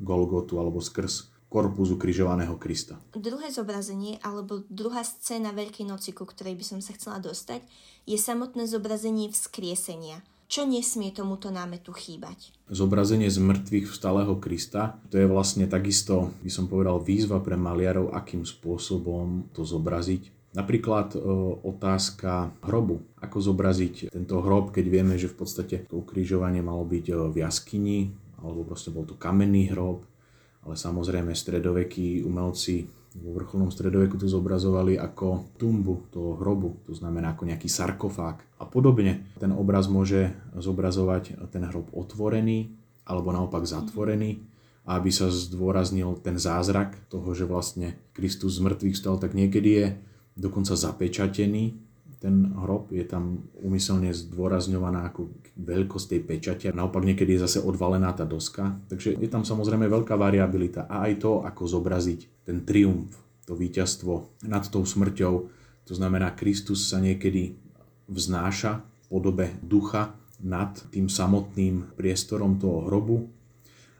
[0.00, 3.00] Golgotu alebo skrz korpus ukrižovaného Krista.
[3.16, 7.64] Druhé zobrazenie alebo druhá scéna Veľkej noci, ku ktorej by som sa chcela dostať,
[8.04, 10.22] je samotné zobrazenie vzkriesenia.
[10.50, 12.50] Čo nesmie tomuto námetu chýbať?
[12.66, 18.10] Zobrazenie z mŕtvych vstalého Krista, to je vlastne takisto, by som povedal, výzva pre maliarov,
[18.10, 20.50] akým spôsobom to zobraziť.
[20.58, 21.22] Napríklad e,
[21.62, 22.98] otázka hrobu.
[23.22, 27.36] Ako zobraziť tento hrob, keď vieme, že v podstate to ukrižovanie malo byť e, v
[27.46, 28.10] jaskyni,
[28.42, 30.02] alebo proste bol to kamenný hrob,
[30.66, 37.34] ale samozrejme stredovekí umelci vo vrcholnom stredoveku to zobrazovali ako tumbu toho hrobu, to znamená
[37.34, 39.26] ako nejaký sarkofág a podobne.
[39.42, 42.70] Ten obraz môže zobrazovať ten hrob otvorený
[43.02, 44.46] alebo naopak zatvorený,
[44.86, 49.86] aby sa zdôraznil ten zázrak toho, že vlastne Kristus z mŕtvych stal, tak niekedy je
[50.38, 51.89] dokonca zapečatený
[52.20, 56.66] ten hrob, je tam umyselne zdôrazňovaná ako veľkosť tej pečate.
[56.68, 58.76] Naopak niekedy je zase odvalená tá doska.
[58.92, 63.16] Takže je tam samozrejme veľká variabilita a aj to, ako zobraziť ten triumf,
[63.48, 65.34] to víťazstvo nad tou smrťou.
[65.88, 67.56] To znamená, Kristus sa niekedy
[68.04, 70.12] vznáša v podobe ducha
[70.44, 73.32] nad tým samotným priestorom toho hrobu.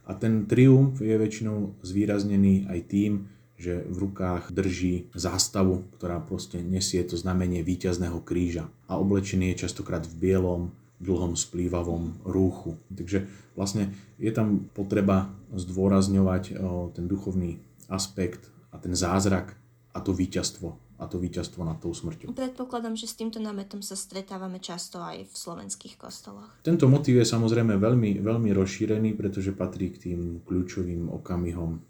[0.05, 3.13] A ten triumf je väčšinou zvýraznený aj tým,
[3.61, 9.69] že v rukách drží zástavu, ktorá proste nesie to znamenie víťazného kríža a oblečený je
[9.69, 12.81] častokrát v bielom, dlhom splývavom rúchu.
[12.89, 16.57] Takže vlastne je tam potreba zdôrazňovať
[16.97, 19.57] ten duchovný aspekt a ten zázrak
[19.93, 22.37] a to víťazstvo a to víťazstvo nad tou smrťou.
[22.37, 26.53] Predpokladám, že s týmto námetom sa stretávame často aj v slovenských kostoloch.
[26.61, 31.81] Tento motív je samozrejme veľmi, veľmi rozšírený, pretože patrí k tým kľúčovým okamihom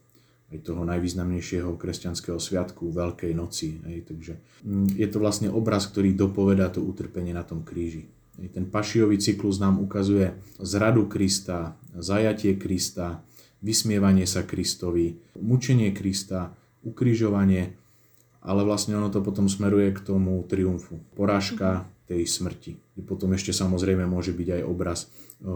[0.51, 3.79] aj toho najvýznamnejšieho kresťanského sviatku Veľkej noci.
[3.87, 4.33] Hej, takže
[4.67, 8.11] mm, je to vlastne obraz, ktorý dopoveda to utrpenie na tom kríži.
[8.39, 13.23] Hej, ten pašiový cyklus nám ukazuje zradu Krista, zajatie Krista,
[13.63, 16.51] vysmievanie sa Kristovi, mučenie Krista,
[16.83, 17.77] ukrižovanie,
[18.41, 20.99] ale vlastne ono to potom smeruje k tomu triumfu.
[21.15, 22.75] Porážka tej smrti.
[23.07, 25.07] Potom ešte samozrejme môže byť aj obraz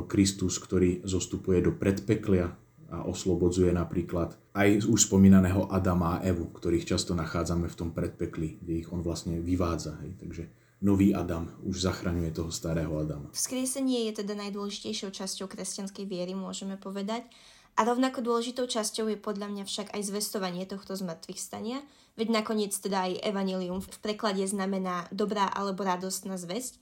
[0.06, 2.54] Kristus, ktorý zostupuje do predpeklia,
[2.94, 8.62] a oslobodzuje napríklad aj už spomínaného Adama a Evu, ktorých často nachádzame v tom predpekli,
[8.62, 9.98] kde ich on vlastne vyvádza.
[10.06, 10.12] Hej.
[10.22, 10.44] Takže
[10.84, 13.32] nový Adam už zachraňuje toho starého Adama.
[13.34, 17.26] Vzkriesenie je teda najdôležitejšou časťou kresťanskej viery, môžeme povedať.
[17.74, 21.82] A rovnako dôležitou časťou je podľa mňa však aj zvestovanie tohto zmrtvých stania,
[22.14, 26.78] veď nakoniec teda aj evanilium v preklade znamená dobrá alebo radostná zväzť.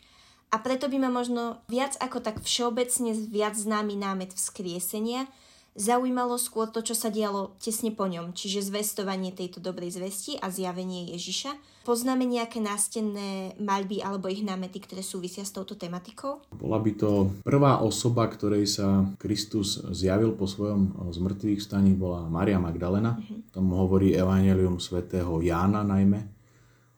[0.53, 5.25] A preto by ma možno viac ako tak všeobecne viac známy námet vzkriesenia
[5.73, 10.53] Zaujímalo skôr to, čo sa dialo tesne po ňom, čiže zvestovanie tejto dobrej zvesti a
[10.53, 11.57] zjavenie Ježiša.
[11.89, 16.45] Poznáme nejaké nástenné maľby alebo ich námety, ktoré súvisia s touto tematikou?
[16.53, 22.29] Bola by to prvá osoba, ktorej sa Kristus zjavil po svojom eh, zmrtvých staní, bola
[22.29, 23.17] Maria Magdalena.
[23.17, 23.41] Uh-huh.
[23.49, 26.21] Tomu hovorí Evangelium svätého Jána najmä,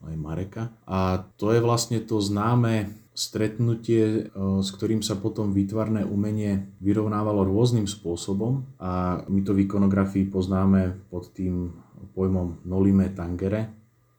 [0.02, 0.74] aj Mareka.
[0.90, 4.20] A to je vlastne to známe stretnutie, e,
[4.60, 10.98] s ktorým sa potom výtvarné umenie vyrovnávalo rôznym spôsobom a my to v ikonografii poznáme
[11.08, 11.70] pod tým
[12.12, 13.70] pojmom nolime tangere,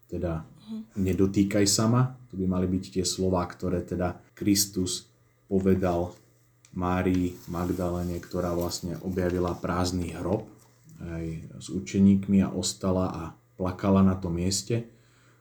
[0.07, 0.47] teda
[0.95, 2.15] nedotýkaj sama.
[2.31, 5.11] To by mali byť tie slova, ktoré teda Kristus
[5.45, 6.15] povedal
[6.75, 10.47] Márii Magdalene, ktorá vlastne objavila prázdny hrob
[11.03, 11.25] aj
[11.59, 13.23] s učeníkmi a ostala a
[13.59, 14.94] plakala na tom mieste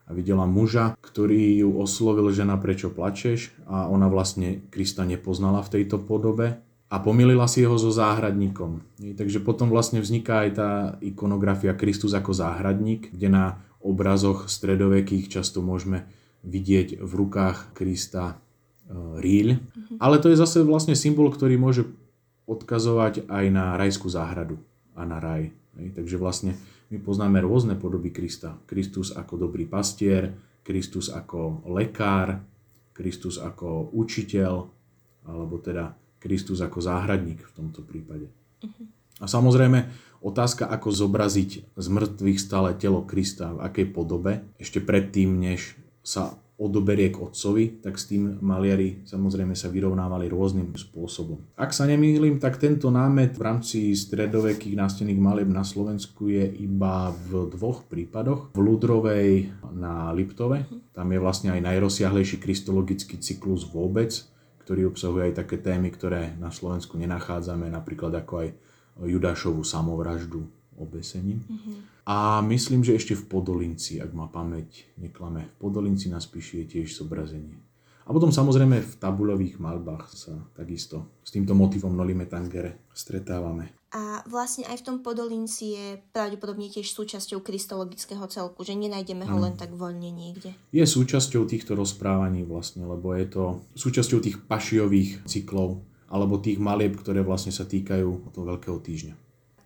[0.04, 3.56] a videla muža, ktorý ju oslovil, žena, prečo plačeš?
[3.64, 6.60] A ona vlastne Krista nepoznala v tejto podobe
[6.92, 8.84] a pomýlila si ho so záhradníkom.
[9.00, 13.44] Takže potom vlastne vzniká aj tá ikonografia Kristus ako záhradník, kde na
[13.80, 16.04] obrazoch stredovekých často môžeme
[16.44, 18.34] vidieť v rukách Krista e,
[19.18, 19.56] ríľ.
[19.56, 19.96] Mhm.
[19.98, 21.88] Ale to je zase vlastne symbol, ktorý môže
[22.44, 24.60] odkazovať aj na rajskú záhradu
[24.92, 25.48] a na raj.
[25.74, 26.54] Takže vlastne
[26.94, 28.54] my poznáme rôzne podoby Krista.
[28.70, 30.30] Kristus ako dobrý pastier,
[30.62, 32.38] Kristus ako lekár,
[32.94, 34.70] Kristus ako učiteľ,
[35.26, 38.30] alebo teda Kristus ako záhradník v tomto prípade.
[38.62, 38.86] Uh-huh.
[39.18, 39.90] A samozrejme,
[40.22, 45.74] otázka, ako zobraziť z mŕtvych stále telo Krista, v akej podobe, ešte predtým, než
[46.06, 51.42] sa odoberie k otcovi, tak s tým maliari samozrejme sa vyrovnávali rôznym spôsobom.
[51.58, 57.10] Ak sa nemýlim, tak tento námet v rámci stredovekých nástenných malieb na Slovensku je iba
[57.10, 58.54] v dvoch prípadoch.
[58.54, 64.14] V Ludrovej na Liptove, tam je vlastne aj najrozsiahlejší kristologický cyklus vôbec,
[64.62, 68.48] ktorý obsahuje aj také témy, ktoré na Slovensku nenachádzame, napríklad ako aj
[69.02, 70.46] Judášovú samovraždu
[70.78, 71.42] obesením.
[71.42, 71.93] Mm-hmm.
[72.04, 76.66] A myslím, že ešte v Podolinci, ak ma pamäť neklame, v Podolinci na Spiši je
[76.78, 77.56] tiež zobrazenie.
[78.04, 83.72] A potom samozrejme v tabuľových malbách sa takisto s týmto motivom Nolime Tangere stretávame.
[83.96, 89.38] A vlastne aj v tom Podolinci je pravdepodobne tiež súčasťou kristologického celku, že nenájdeme ho
[89.40, 90.52] len tak voľne niekde.
[90.68, 95.80] Je súčasťou týchto rozprávaní vlastne, lebo je to súčasťou tých pašiových cyklov
[96.12, 99.23] alebo tých malieb, ktoré vlastne sa týkajú toho Veľkého týždňa.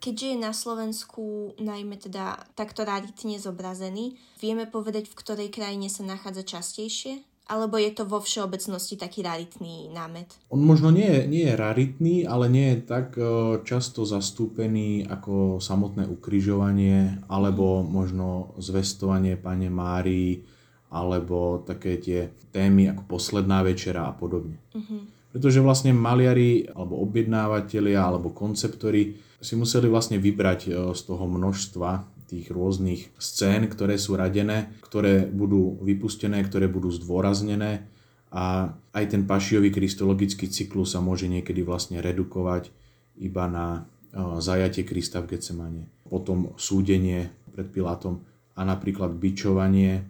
[0.08, 6.00] Keďže je na Slovensku najmä teda takto raritne zobrazený, vieme povedať, v ktorej krajine sa
[6.00, 7.20] nachádza častejšie?
[7.44, 10.32] Alebo je to vo všeobecnosti taký raritný námet?
[10.48, 15.60] On možno nie je, nie je raritný, ale nie je tak e, často zastúpený ako
[15.60, 20.40] samotné ukrižovanie, alebo možno zvestovanie Pane Márii,
[20.88, 24.56] alebo také tie témy ako Posledná večera a podobne.
[24.72, 25.04] Uh-huh.
[25.28, 32.18] Pretože vlastne maliari, alebo objednávateľia, alebo konceptori si museli vlastne vybrať e, z toho množstva
[32.28, 37.88] tých rôznych scén, ktoré sú radené, ktoré budú vypustené, ktoré budú zdôraznené
[38.28, 42.68] a aj ten pašiový kristologický cyklus sa môže niekedy vlastne redukovať
[43.16, 43.66] iba na
[44.12, 45.88] e, zajatie Krista v Getsemane.
[46.04, 48.20] Potom súdenie pred Pilátom
[48.52, 50.04] a napríklad bičovanie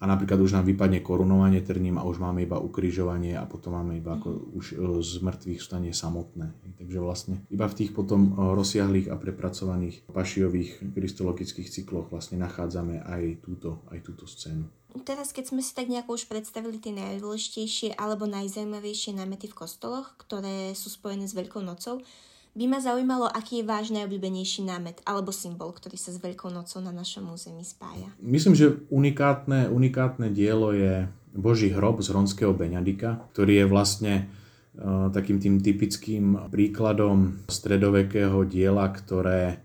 [0.00, 4.00] a napríklad už nám vypadne korunovanie trním a už máme iba ukrižovanie a potom máme
[4.00, 6.56] iba ako už e, z mŕtvych stane samotné.
[6.80, 13.04] Takže vlastne iba v tých potom e, rozsiahlých a prepracovaných pašiových kristologických cykloch vlastne nachádzame
[13.04, 14.64] aj túto, aj túto scénu.
[15.06, 20.18] Teraz, keď sme si tak nejako už predstavili tie najdôležitejšie alebo najzaujímavejšie námety v kostoloch,
[20.18, 22.02] ktoré sú spojené s Veľkou nocou,
[22.54, 26.82] by ma zaujímalo, aký je váš najobľúbenejší námet alebo symbol, ktorý sa s Veľkou nocou
[26.82, 28.10] na našom území spája.
[28.18, 35.08] Myslím, že unikátne, unikátne dielo je Boží hrob z Hronského Beňadika, ktorý je vlastne uh,
[35.14, 39.62] takým tým typickým príkladom stredovekého diela, ktoré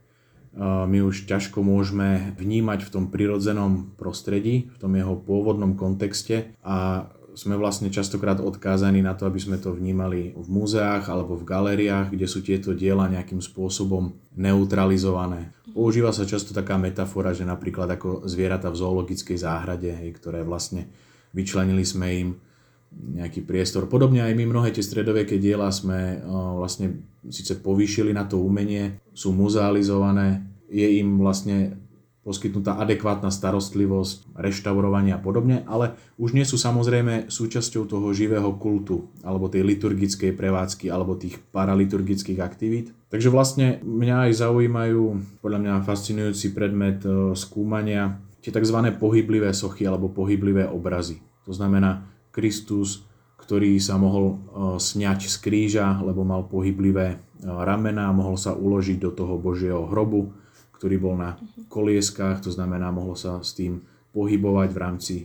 [0.53, 6.53] uh, my už ťažko môžeme vnímať v tom prirodzenom prostredí, v tom jeho pôvodnom kontexte
[6.61, 11.43] a sme vlastne častokrát odkázaní na to, aby sme to vnímali v múzeách alebo v
[11.43, 15.51] galériách, kde sú tieto diela nejakým spôsobom neutralizované.
[15.75, 20.87] Používa sa často taká metafora, že napríklad ako zvieratá v zoologickej záhrade, ktoré vlastne
[21.35, 22.29] vyčlenili sme im
[22.95, 23.91] nejaký priestor.
[23.91, 26.23] Podobne aj my mnohé tie stredoveké diela sme
[26.55, 31.75] vlastne síce povýšili na to umenie, sú muzealizované, je im vlastne
[32.25, 39.13] poskytnutá adekvátna starostlivosť, reštaurovanie a podobne, ale už nie sú samozrejme súčasťou toho živého kultu,
[39.21, 42.89] alebo tej liturgickej prevádzky, alebo tých paraliturgických aktivít.
[43.13, 45.03] Takže vlastne mňa aj zaujímajú,
[45.45, 48.77] podľa mňa fascinujúci predmet e, skúmania, tie tzv.
[48.97, 51.21] pohyblivé sochy alebo pohyblivé obrazy.
[51.45, 53.05] To znamená Kristus,
[53.37, 54.35] ktorý sa mohol e,
[54.81, 60.33] sňať z kríža, lebo mal pohyblivé e, ramena, mohol sa uložiť do toho Božieho hrobu,
[60.85, 61.33] ktorý bol na
[61.65, 63.81] kolieskách, to znamená, mohlo sa s tým
[64.13, 65.15] pohybovať v rámci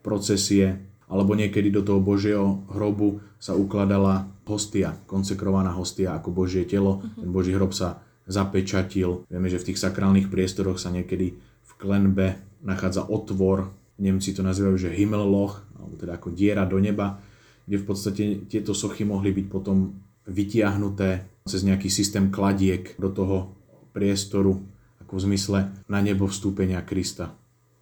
[0.00, 7.04] procesie, alebo niekedy do toho Božieho hrobu sa ukladala hostia, konsekrovaná hostia ako Božie telo.
[7.12, 9.28] Ten Boží hrob sa zapečatil.
[9.28, 13.68] Vieme, že v tých sakrálnych priestoroch sa niekedy v klenbe nachádza otvor,
[14.00, 17.20] Nemci to nazývajú, že Himmelloch, alebo teda ako diera do neba,
[17.68, 19.92] kde v podstate tieto sochy mohli byť potom
[20.24, 23.52] vytiahnuté cez nejaký systém kladiek do toho
[23.92, 24.75] priestoru
[25.06, 27.30] ako v zmysle na nebo vstúpenia Krista,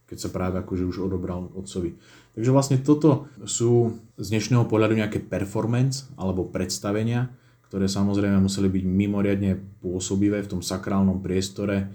[0.04, 1.96] keď sa práve akože už odobral otcovi.
[2.36, 7.32] Takže vlastne toto sú z dnešného pohľadu nejaké performance alebo predstavenia,
[7.72, 11.88] ktoré samozrejme museli byť mimoriadne pôsobivé v tom sakrálnom priestore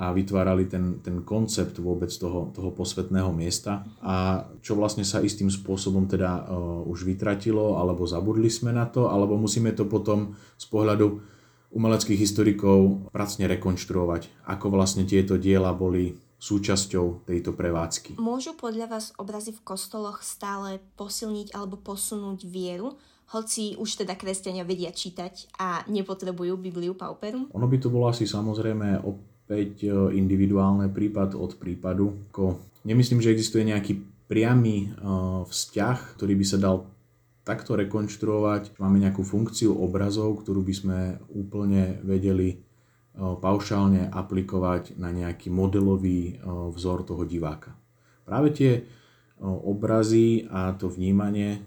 [0.00, 5.52] a vytvárali ten, ten koncept vôbec toho, toho posvetného miesta a čo vlastne sa istým
[5.52, 10.64] spôsobom teda uh, už vytratilo alebo zabudli sme na to, alebo musíme to potom z
[10.72, 11.20] pohľadu
[11.70, 18.16] umeleckých historikov pracne rekonštruovať, ako vlastne tieto diela boli súčasťou tejto prevádzky.
[18.16, 22.96] Môžu podľa vás obrazy v kostoloch stále posilniť alebo posunúť vieru,
[23.30, 27.46] hoci už teda kresťania vedia čítať a nepotrebujú Bibliu Pauperum?
[27.54, 32.10] Ono by to bolo asi samozrejme opäť e, individuálne prípad od prípadu.
[32.82, 35.06] Nemyslím, že existuje nejaký priamy e,
[35.46, 36.90] vzťah, ktorý by sa dal
[37.44, 38.76] takto rekonštruovať.
[38.76, 40.98] Máme nejakú funkciu obrazov, ktorú by sme
[41.32, 42.56] úplne vedeli e,
[43.18, 46.34] paušálne aplikovať na nejaký modelový e,
[46.76, 47.72] vzor toho diváka.
[48.28, 48.82] Práve tie e,
[49.42, 51.64] obrazy a to vnímanie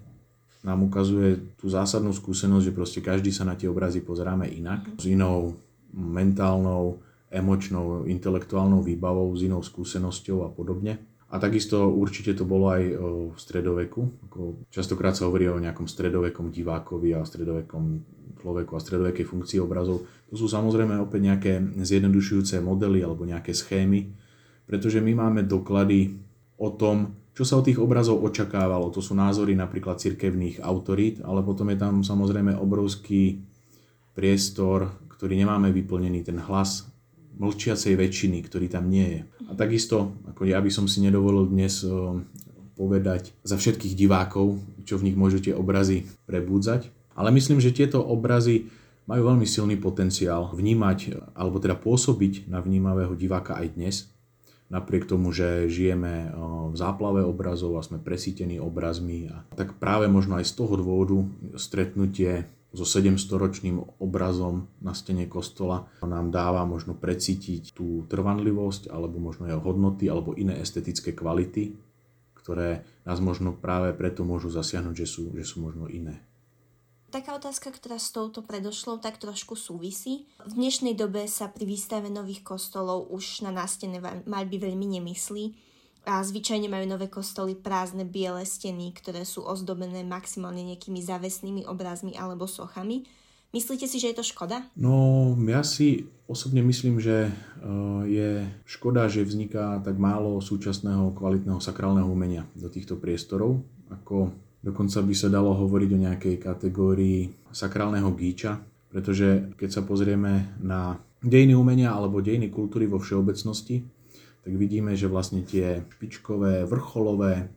[0.64, 5.04] nám ukazuje tú zásadnú skúsenosť, že proste každý sa na tie obrazy pozeráme inak, s
[5.12, 5.60] inou
[5.92, 10.98] mentálnou, emočnou, intelektuálnou výbavou, s inou skúsenosťou a podobne.
[11.32, 12.82] A takisto určite to bolo aj
[13.32, 14.06] v stredoveku.
[14.70, 17.84] Častokrát sa hovorí o nejakom stredovekom divákovi a stredovekom
[18.44, 20.04] človeku a stredovekej funkcii obrazov.
[20.28, 24.12] To sú samozrejme opäť nejaké zjednodušujúce modely alebo nejaké schémy,
[24.68, 26.20] pretože my máme doklady
[26.60, 28.94] o tom, čo sa od tých obrazov očakávalo.
[28.94, 33.42] To sú názory napríklad cirkevných autorít, ale potom je tam samozrejme obrovský
[34.14, 36.86] priestor, ktorý nemáme vyplnený, ten hlas
[37.38, 39.20] mlčiacej väčšiny, ktorý tam nie je.
[39.50, 41.82] A takisto, ako ja by som si nedovolil dnes
[42.74, 48.66] povedať za všetkých divákov, čo v nich môžete obrazy prebúdzať, ale myslím, že tieto obrazy
[49.06, 53.94] majú veľmi silný potenciál vnímať, alebo teda pôsobiť na vnímavého diváka aj dnes,
[54.72, 56.32] napriek tomu, že žijeme
[56.72, 59.28] v záplave obrazov a sme presítení obrazmi.
[59.28, 61.20] A tak práve možno aj z toho dôvodu
[61.54, 69.46] stretnutie so 700-ročným obrazom na stene kostola nám dáva možno precítiť tú trvanlivosť alebo možno
[69.46, 71.78] jeho hodnoty alebo iné estetické kvality,
[72.34, 76.18] ktoré nás možno práve preto môžu zasiahnuť, že sú, že sú možno iné.
[77.14, 80.26] Taká otázka, ktorá s touto predošlou tak trošku súvisí.
[80.42, 85.73] V dnešnej dobe sa pri výstave nových kostolov už na nástene maľby veľmi nemyslí
[86.04, 92.12] a zvyčajne majú nové kostoly prázdne biele steny, ktoré sú ozdobené maximálne nejakými závesnými obrazmi
[92.14, 93.08] alebo sochami.
[93.54, 94.66] Myslíte si, že je to škoda?
[94.74, 97.32] No, ja si osobne myslím, že e,
[98.10, 98.30] je
[98.66, 103.62] škoda, že vzniká tak málo súčasného kvalitného sakrálneho umenia do týchto priestorov.
[103.94, 108.58] Ako dokonca by sa dalo hovoriť o nejakej kategórii sakrálneho gíča,
[108.90, 113.86] pretože keď sa pozrieme na dejiny umenia alebo dejiny kultúry vo všeobecnosti,
[114.44, 117.48] tak vidíme, že vlastne tie špičkové, vrcholové,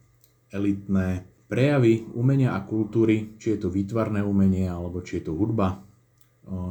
[0.48, 5.84] elitné prejavy umenia a kultúry, či je to výtvarné umenie alebo či je to hudba,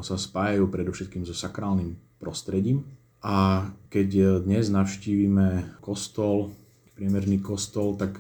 [0.01, 2.89] sa spájajú predovšetkým so sakrálnym prostredím.
[3.21, 6.57] A keď dnes navštívime kostol,
[6.97, 8.17] priemerný kostol, tak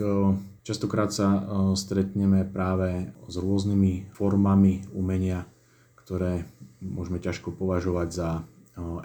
[0.60, 5.48] častokrát sa stretneme práve s rôznymi formami umenia,
[5.96, 6.44] ktoré
[6.84, 8.28] môžeme ťažko považovať za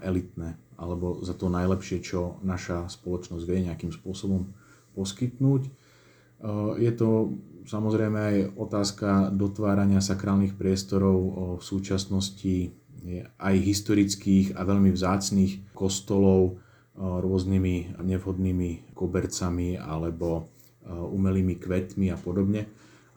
[0.04, 4.50] elitné alebo za to najlepšie, čo naša spoločnosť vie nejakým spôsobom
[4.98, 5.70] poskytnúť.
[6.82, 7.38] Je to
[7.70, 11.18] samozrejme aj otázka dotvárania sakrálnych priestorov
[11.62, 12.74] v súčasnosti
[13.38, 16.58] aj historických a veľmi vzácných kostolov
[16.98, 20.50] rôznymi nevhodnými kobercami alebo
[20.90, 22.66] umelými kvetmi a podobne.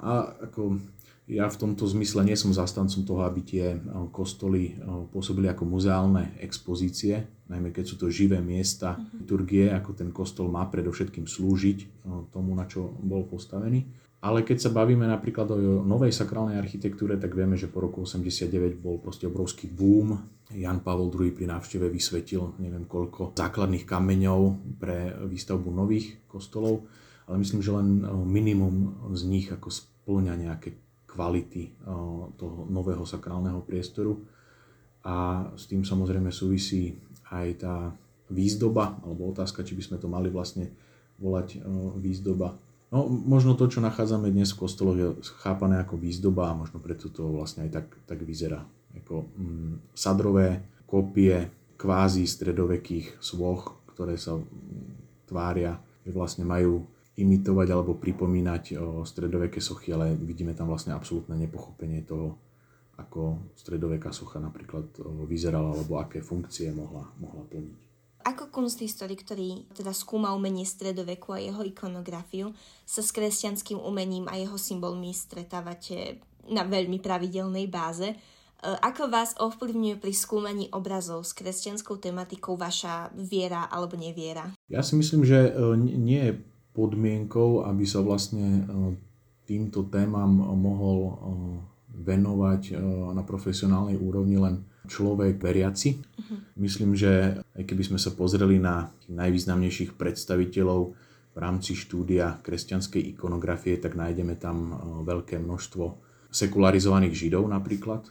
[0.05, 0.85] A ako
[1.25, 3.81] Ja v tomto zmysle nie som zastancom toho, aby tie
[4.13, 4.77] kostoly
[5.09, 10.69] pôsobili ako muzeálne expozície, najmä keď sú to živé miesta liturgie, ako ten kostol má
[10.69, 13.89] predovšetkým slúžiť tomu, na čo bol postavený.
[14.21, 18.77] Ale keď sa bavíme napríklad o novej sakrálnej architektúre, tak vieme, že po roku 89
[18.77, 20.21] bol proste obrovský boom.
[20.53, 24.41] Jan Pavel II pri návšteve vysvetil neviem koľko základných kameňov
[24.77, 26.85] pre výstavbu nových kostolov,
[27.25, 30.84] ale myslím, že len minimum z nich ako splňa nejaké
[31.15, 31.71] kvality
[32.35, 34.19] toho nového sakrálneho priestoru.
[35.07, 36.99] A s tým samozrejme súvisí
[37.31, 37.75] aj tá
[38.27, 40.75] výzdoba, alebo otázka, či by sme to mali vlastne
[41.23, 41.63] volať
[42.03, 42.59] výzdoba.
[42.95, 45.09] No, možno to, čo nachádzame dnes v kostoloch, je
[45.43, 48.63] chápané ako výzdoba a možno preto to vlastne aj tak, tak vyzerá.
[49.03, 54.47] Ako mm, sadrové kopie kvázi stredovekých svoch, ktoré sa mm,
[55.27, 55.75] tvária,
[56.07, 58.75] že vlastne majú imitovať alebo pripomínať
[59.07, 62.39] stredoveké sochy, ale vidíme tam vlastne absolútne nepochopenie toho,
[62.99, 64.87] ako stredoveká socha napríklad
[65.27, 67.85] vyzerala alebo aké funkcie mohla, mohla plniť.
[68.25, 72.57] Ako kunsthistorik, ktorý teda skúma umenie stredoveku a jeho ikonografiu,
[72.89, 78.09] sa s kresťanským umením a jeho symbolmi stretávate na veľmi pravidelnej báze.
[78.09, 78.17] E,
[78.65, 84.57] ako vás ovplyvňuje pri skúmaní obrazov s kresťanskou tematikou vaša viera alebo neviera?
[84.73, 86.33] Ja si myslím, že e, nie je
[86.75, 88.63] podmienkou, aby sa vlastne e,
[89.47, 91.13] týmto témam mohol e,
[92.03, 92.83] venovať e,
[93.15, 95.97] na profesionálnej úrovni len človek veriaci.
[95.97, 96.39] Uh-huh.
[96.59, 100.93] Myslím, že aj keby sme sa pozreli na najvýznamnejších predstaviteľov
[101.35, 105.85] v rámci štúdia kresťanskej ikonografie, tak nájdeme tam veľké množstvo
[106.31, 108.07] sekularizovaných židov napríklad,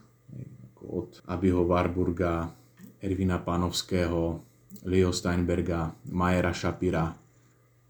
[0.84, 2.52] od Abiho Warburga,
[3.00, 4.44] Ervina Panovského,
[4.84, 7.16] Leo Steinberga, Majera Šapira,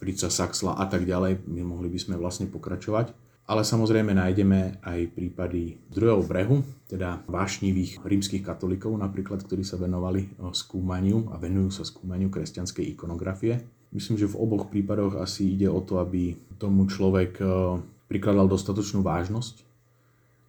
[0.04, 1.48] Frica Saxla a tak ďalej.
[1.48, 3.16] My mohli by sme vlastne pokračovať.
[3.44, 10.28] Ale samozrejme nájdeme aj prípady druhého brehu, teda vášnivých rímskych katolíkov napríklad, ktorí sa venovali
[10.28, 13.64] eh, skúmaniu a venujú sa skúmaniu kresťanskej ikonografie.
[13.96, 17.48] Myslím, že v oboch prípadoch asi ide o to, aby tomu človek eh,
[18.12, 19.64] prikladal dostatočnú vážnosť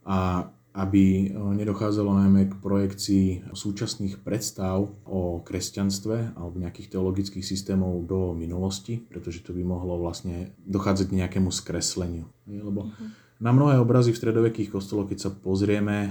[0.06, 8.02] a aby e, nedochádzalo najmä k projekcii súčasných predstav o kresťanstve alebo nejakých teologických systémov
[8.10, 12.26] do minulosti, pretože to by mohlo vlastne dochádzať k nejakému skresleniu.
[12.50, 12.90] Lebo
[13.38, 16.10] na mnohé obrazy v stredovekých kostoloch, keď sa pozrieme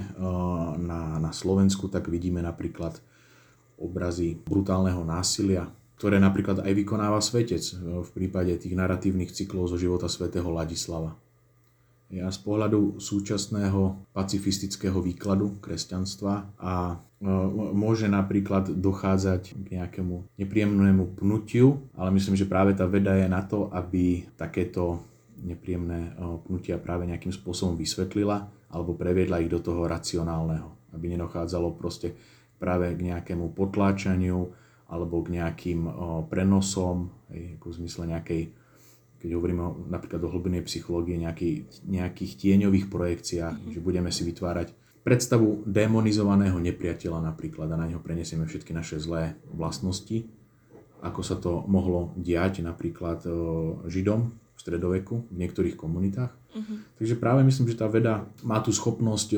[0.80, 3.04] na, na Slovensku, tak vidíme napríklad
[3.76, 5.68] obrazy brutálneho násilia,
[6.00, 11.20] ktoré napríklad aj vykonáva svetec e, v prípade tých narratívnych cyklov zo života svätého Ladislava.
[12.14, 17.26] Ja z pohľadu súčasného pacifistického výkladu kresťanstva a e,
[17.74, 23.42] môže napríklad dochádzať k nejakému nepríjemnému pnutiu, ale myslím, že práve tá veda je na
[23.42, 25.02] to, aby takéto
[25.42, 31.74] nepríjemné e, pnutia práve nejakým spôsobom vysvetlila alebo previedla ich do toho racionálneho, aby nedochádzalo
[31.74, 32.14] proste
[32.62, 34.54] práve k nejakému potláčaniu
[34.86, 35.92] alebo k nejakým e,
[36.30, 37.10] prenosom,
[37.58, 38.42] ako v zmysle nejakej
[39.24, 43.72] keď hovoríme o, napríklad o hlbenej psychológie, nejaký, nejakých tieňových projekciách, mm-hmm.
[43.72, 49.40] že budeme si vytvárať predstavu demonizovaného nepriateľa napríklad a na neho prenesieme všetky naše zlé
[49.48, 50.28] vlastnosti,
[51.00, 53.24] ako sa to mohlo diať napríklad
[53.88, 56.32] Židom v stredoveku v niektorých komunitách.
[56.32, 56.80] Uh-huh.
[57.00, 59.36] Takže práve myslím, že tá veda má tú schopnosť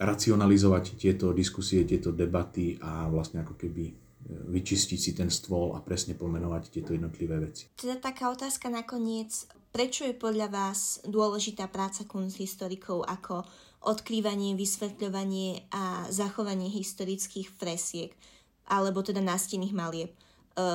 [0.00, 6.16] racionalizovať tieto diskusie, tieto debaty a vlastne ako keby vyčistiť si ten stôl a presne
[6.16, 7.68] pomenovať tieto jednotlivé veci.
[7.76, 9.44] Teda taká otázka nakoniec,
[9.74, 13.44] prečo je podľa vás dôležitá práca kunsthistorikov ako
[13.84, 18.16] odkrývanie, vysvetľovanie a zachovanie historických fresiek
[18.64, 20.10] alebo teda nástenných malieb?
[20.10, 20.16] E,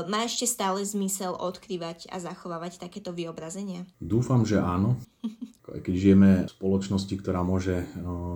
[0.06, 3.90] má ešte stále zmysel odkrývať a zachovávať takéto vyobrazenia?
[3.98, 5.00] Dúfam, že áno.
[5.70, 7.86] Keď žijeme v spoločnosti, ktorá môže e,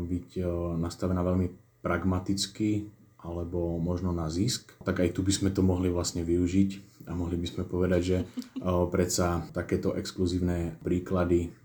[0.09, 0.43] byť e,
[0.81, 1.53] nastavená veľmi
[1.85, 2.89] pragmaticky,
[3.23, 7.39] alebo možno na zisk, tak aj tu by sme to mohli vlastne využiť a mohli
[7.39, 8.17] by sme povedať, že
[8.93, 11.55] predsa takéto exkluzívne príklady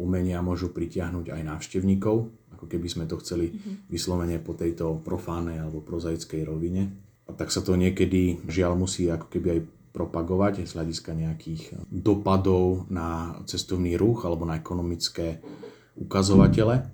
[0.00, 2.16] umenia môžu pritiahnuť aj návštevníkov,
[2.56, 3.88] ako keby sme to chceli mhm.
[3.92, 6.90] vyslovene po tejto profánej alebo prozaickej rovine.
[7.24, 9.60] A tak sa to niekedy žiaľ musí ako keby aj
[9.94, 15.38] propagovať z hľadiska nejakých dopadov na cestovný ruch alebo na ekonomické
[15.94, 16.90] ukazovatele.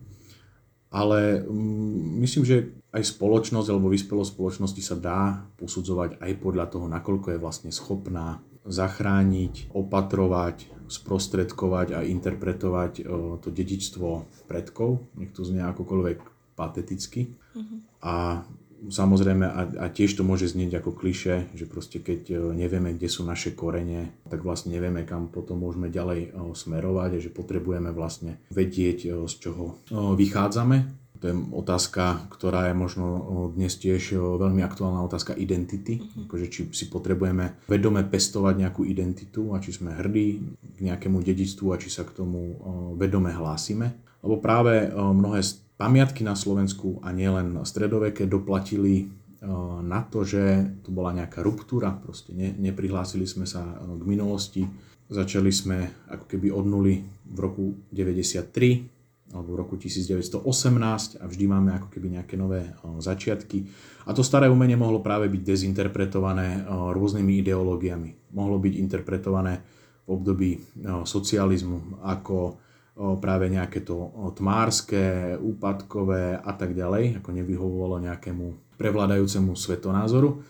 [0.91, 2.57] Ale mm, myslím, že
[2.91, 5.22] aj spoločnosť alebo vyspelosť spoločnosti sa dá
[5.62, 13.03] posudzovať aj podľa toho, nakoľko je vlastne schopná zachrániť, opatrovať, sprostredkovať a interpretovať e,
[13.41, 14.09] to dedičstvo
[14.51, 16.18] predkov, nech to znie akokoľvek
[16.59, 17.30] pateticky.
[17.55, 17.78] Uh-huh.
[18.03, 18.43] A
[18.89, 23.12] Samozrejme, a, a tiež to môže znieť ako kliše, že proste keď e, nevieme, kde
[23.12, 27.93] sú naše korene, tak vlastne nevieme, kam potom môžeme ďalej e, smerovať a že potrebujeme
[27.93, 30.97] vlastne vedieť, z čoho vychádzame.
[31.20, 33.07] To je otázka, ktorá je možno
[33.53, 36.01] dnes tiež veľmi aktuálna otázka identity.
[36.01, 36.24] Mm-hmm.
[36.24, 41.76] Akože či si potrebujeme vedome pestovať nejakú identitu a či sme hrdí k nejakému dedictvu
[41.76, 42.57] a či sa k tomu
[42.97, 44.01] vedome hlásime.
[44.24, 45.45] Lebo práve mnohé
[45.81, 49.09] pamiatky na Slovensku a nielen stredoveké doplatili
[49.81, 54.68] na to, že to bola nejaká ruptúra, proste ne, neprihlásili sme sa k minulosti,
[55.09, 61.45] začali sme ako keby od nuly v roku 93, alebo v roku 1918 a vždy
[61.49, 62.68] máme ako keby nejaké nové
[63.01, 63.64] začiatky.
[64.05, 68.35] A to staré umenie mohlo práve byť dezinterpretované rôznymi ideológiami.
[68.35, 69.62] Mohlo byť interpretované
[70.05, 70.51] v období
[70.85, 72.59] socializmu ako
[73.20, 80.40] práve nejaké to tmárske, úpadkové a tak ďalej, ako nevyhovovalo nejakému prevládajúcemu svetonázoru.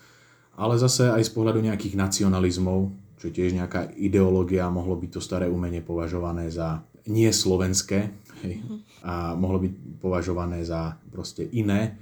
[0.59, 5.21] Ale zase aj z pohľadu nejakých nacionalizmov, čo je tiež nejaká ideológia, mohlo byť to
[5.23, 8.65] staré umenie považované za nie slovenské, Hej.
[9.05, 12.01] A mohlo byť považované za proste iné.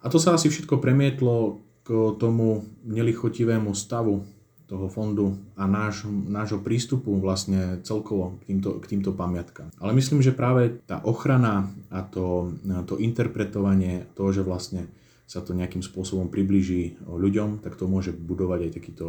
[0.00, 4.22] A to sa asi všetko premietlo k tomu nelichotivému stavu
[4.70, 9.74] toho fondu a náš, nášho prístupu vlastne celkovo k týmto, k týmto pamiatkám.
[9.82, 12.54] Ale myslím, že práve tá ochrana a to,
[12.86, 14.86] to interpretovanie toho, že vlastne
[15.26, 19.06] sa to nejakým spôsobom priblíži ľuďom, tak to môže budovať aj takýto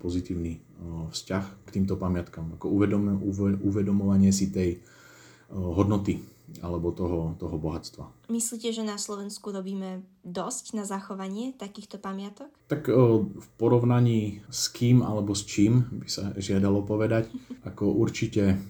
[0.00, 0.60] pozitívny
[1.12, 2.56] vzťah k týmto pamiatkám.
[2.56, 3.20] Ako uvedom,
[3.60, 4.80] uvedomovanie si tej
[5.52, 8.28] hodnoty alebo toho, toho bohatstva.
[8.28, 12.52] Myslíte, že na Slovensku robíme dosť na zachovanie takýchto pamiatok?
[12.68, 12.90] Tak
[13.32, 17.32] v porovnaní s kým alebo s čím by sa žiadalo povedať,
[17.68, 18.60] ako určite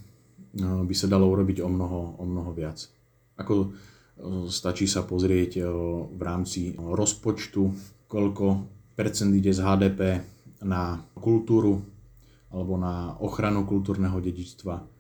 [0.61, 2.85] by sa dalo urobiť o mnoho, o mnoho viac.
[3.41, 3.73] Ako
[4.53, 5.65] stačí sa pozrieť
[6.13, 7.63] v rámci rozpočtu,
[8.07, 8.45] koľko
[8.93, 10.01] percent ide z HDP
[10.63, 11.81] na kultúru
[12.53, 14.93] alebo na ochranu kultúrneho dedičstva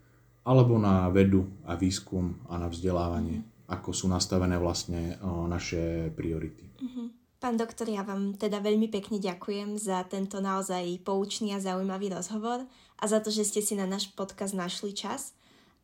[0.42, 5.16] alebo na vedu a výskum a na vzdelávanie, ako sú nastavené vlastne
[5.46, 6.66] naše priority.
[6.82, 7.08] Uh-huh.
[7.42, 12.62] Pán doktor, ja vám teda veľmi pekne ďakujem za tento naozaj poučný a zaujímavý rozhovor
[12.98, 15.34] a za to, že ste si na náš podcast našli čas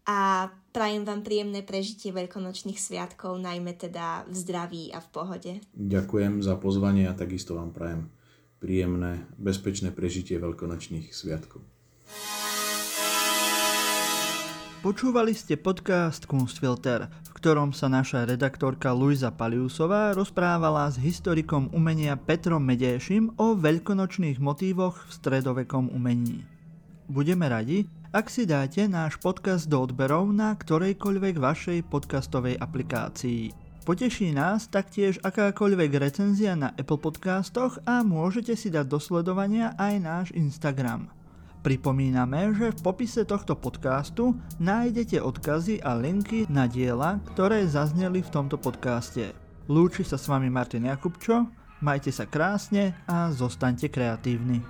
[0.06, 5.52] a prajem vám príjemné prežitie veľkonočných sviatkov, najmä teda v zdraví a v pohode.
[5.74, 8.06] Ďakujem za pozvanie a takisto vám prajem
[8.62, 11.62] príjemné, bezpečné prežitie veľkonočných sviatkov.
[14.78, 22.14] Počúvali ste podcast Kunstfilter, v ktorom sa naša redaktorka Luisa Paliusová rozprávala s historikom umenia
[22.14, 26.46] Petrom Medéšim o veľkonočných motívoch v stredovekom umení.
[27.10, 33.50] Budeme radi, ak si dáte náš podcast do odberov na ktorejkoľvek vašej podcastovej aplikácii.
[33.82, 39.94] Poteší nás taktiež akákoľvek recenzia na Apple Podcastoch a môžete si dať do sledovania aj
[39.98, 41.10] náš Instagram–
[41.58, 48.30] Pripomíname, že v popise tohto podcastu nájdete odkazy a linky na diela, ktoré zazneli v
[48.30, 49.34] tomto podcaste.
[49.66, 51.50] Lúči sa s vami Martin Jakubčo,
[51.82, 54.62] majte sa krásne a zostaňte kreatívni.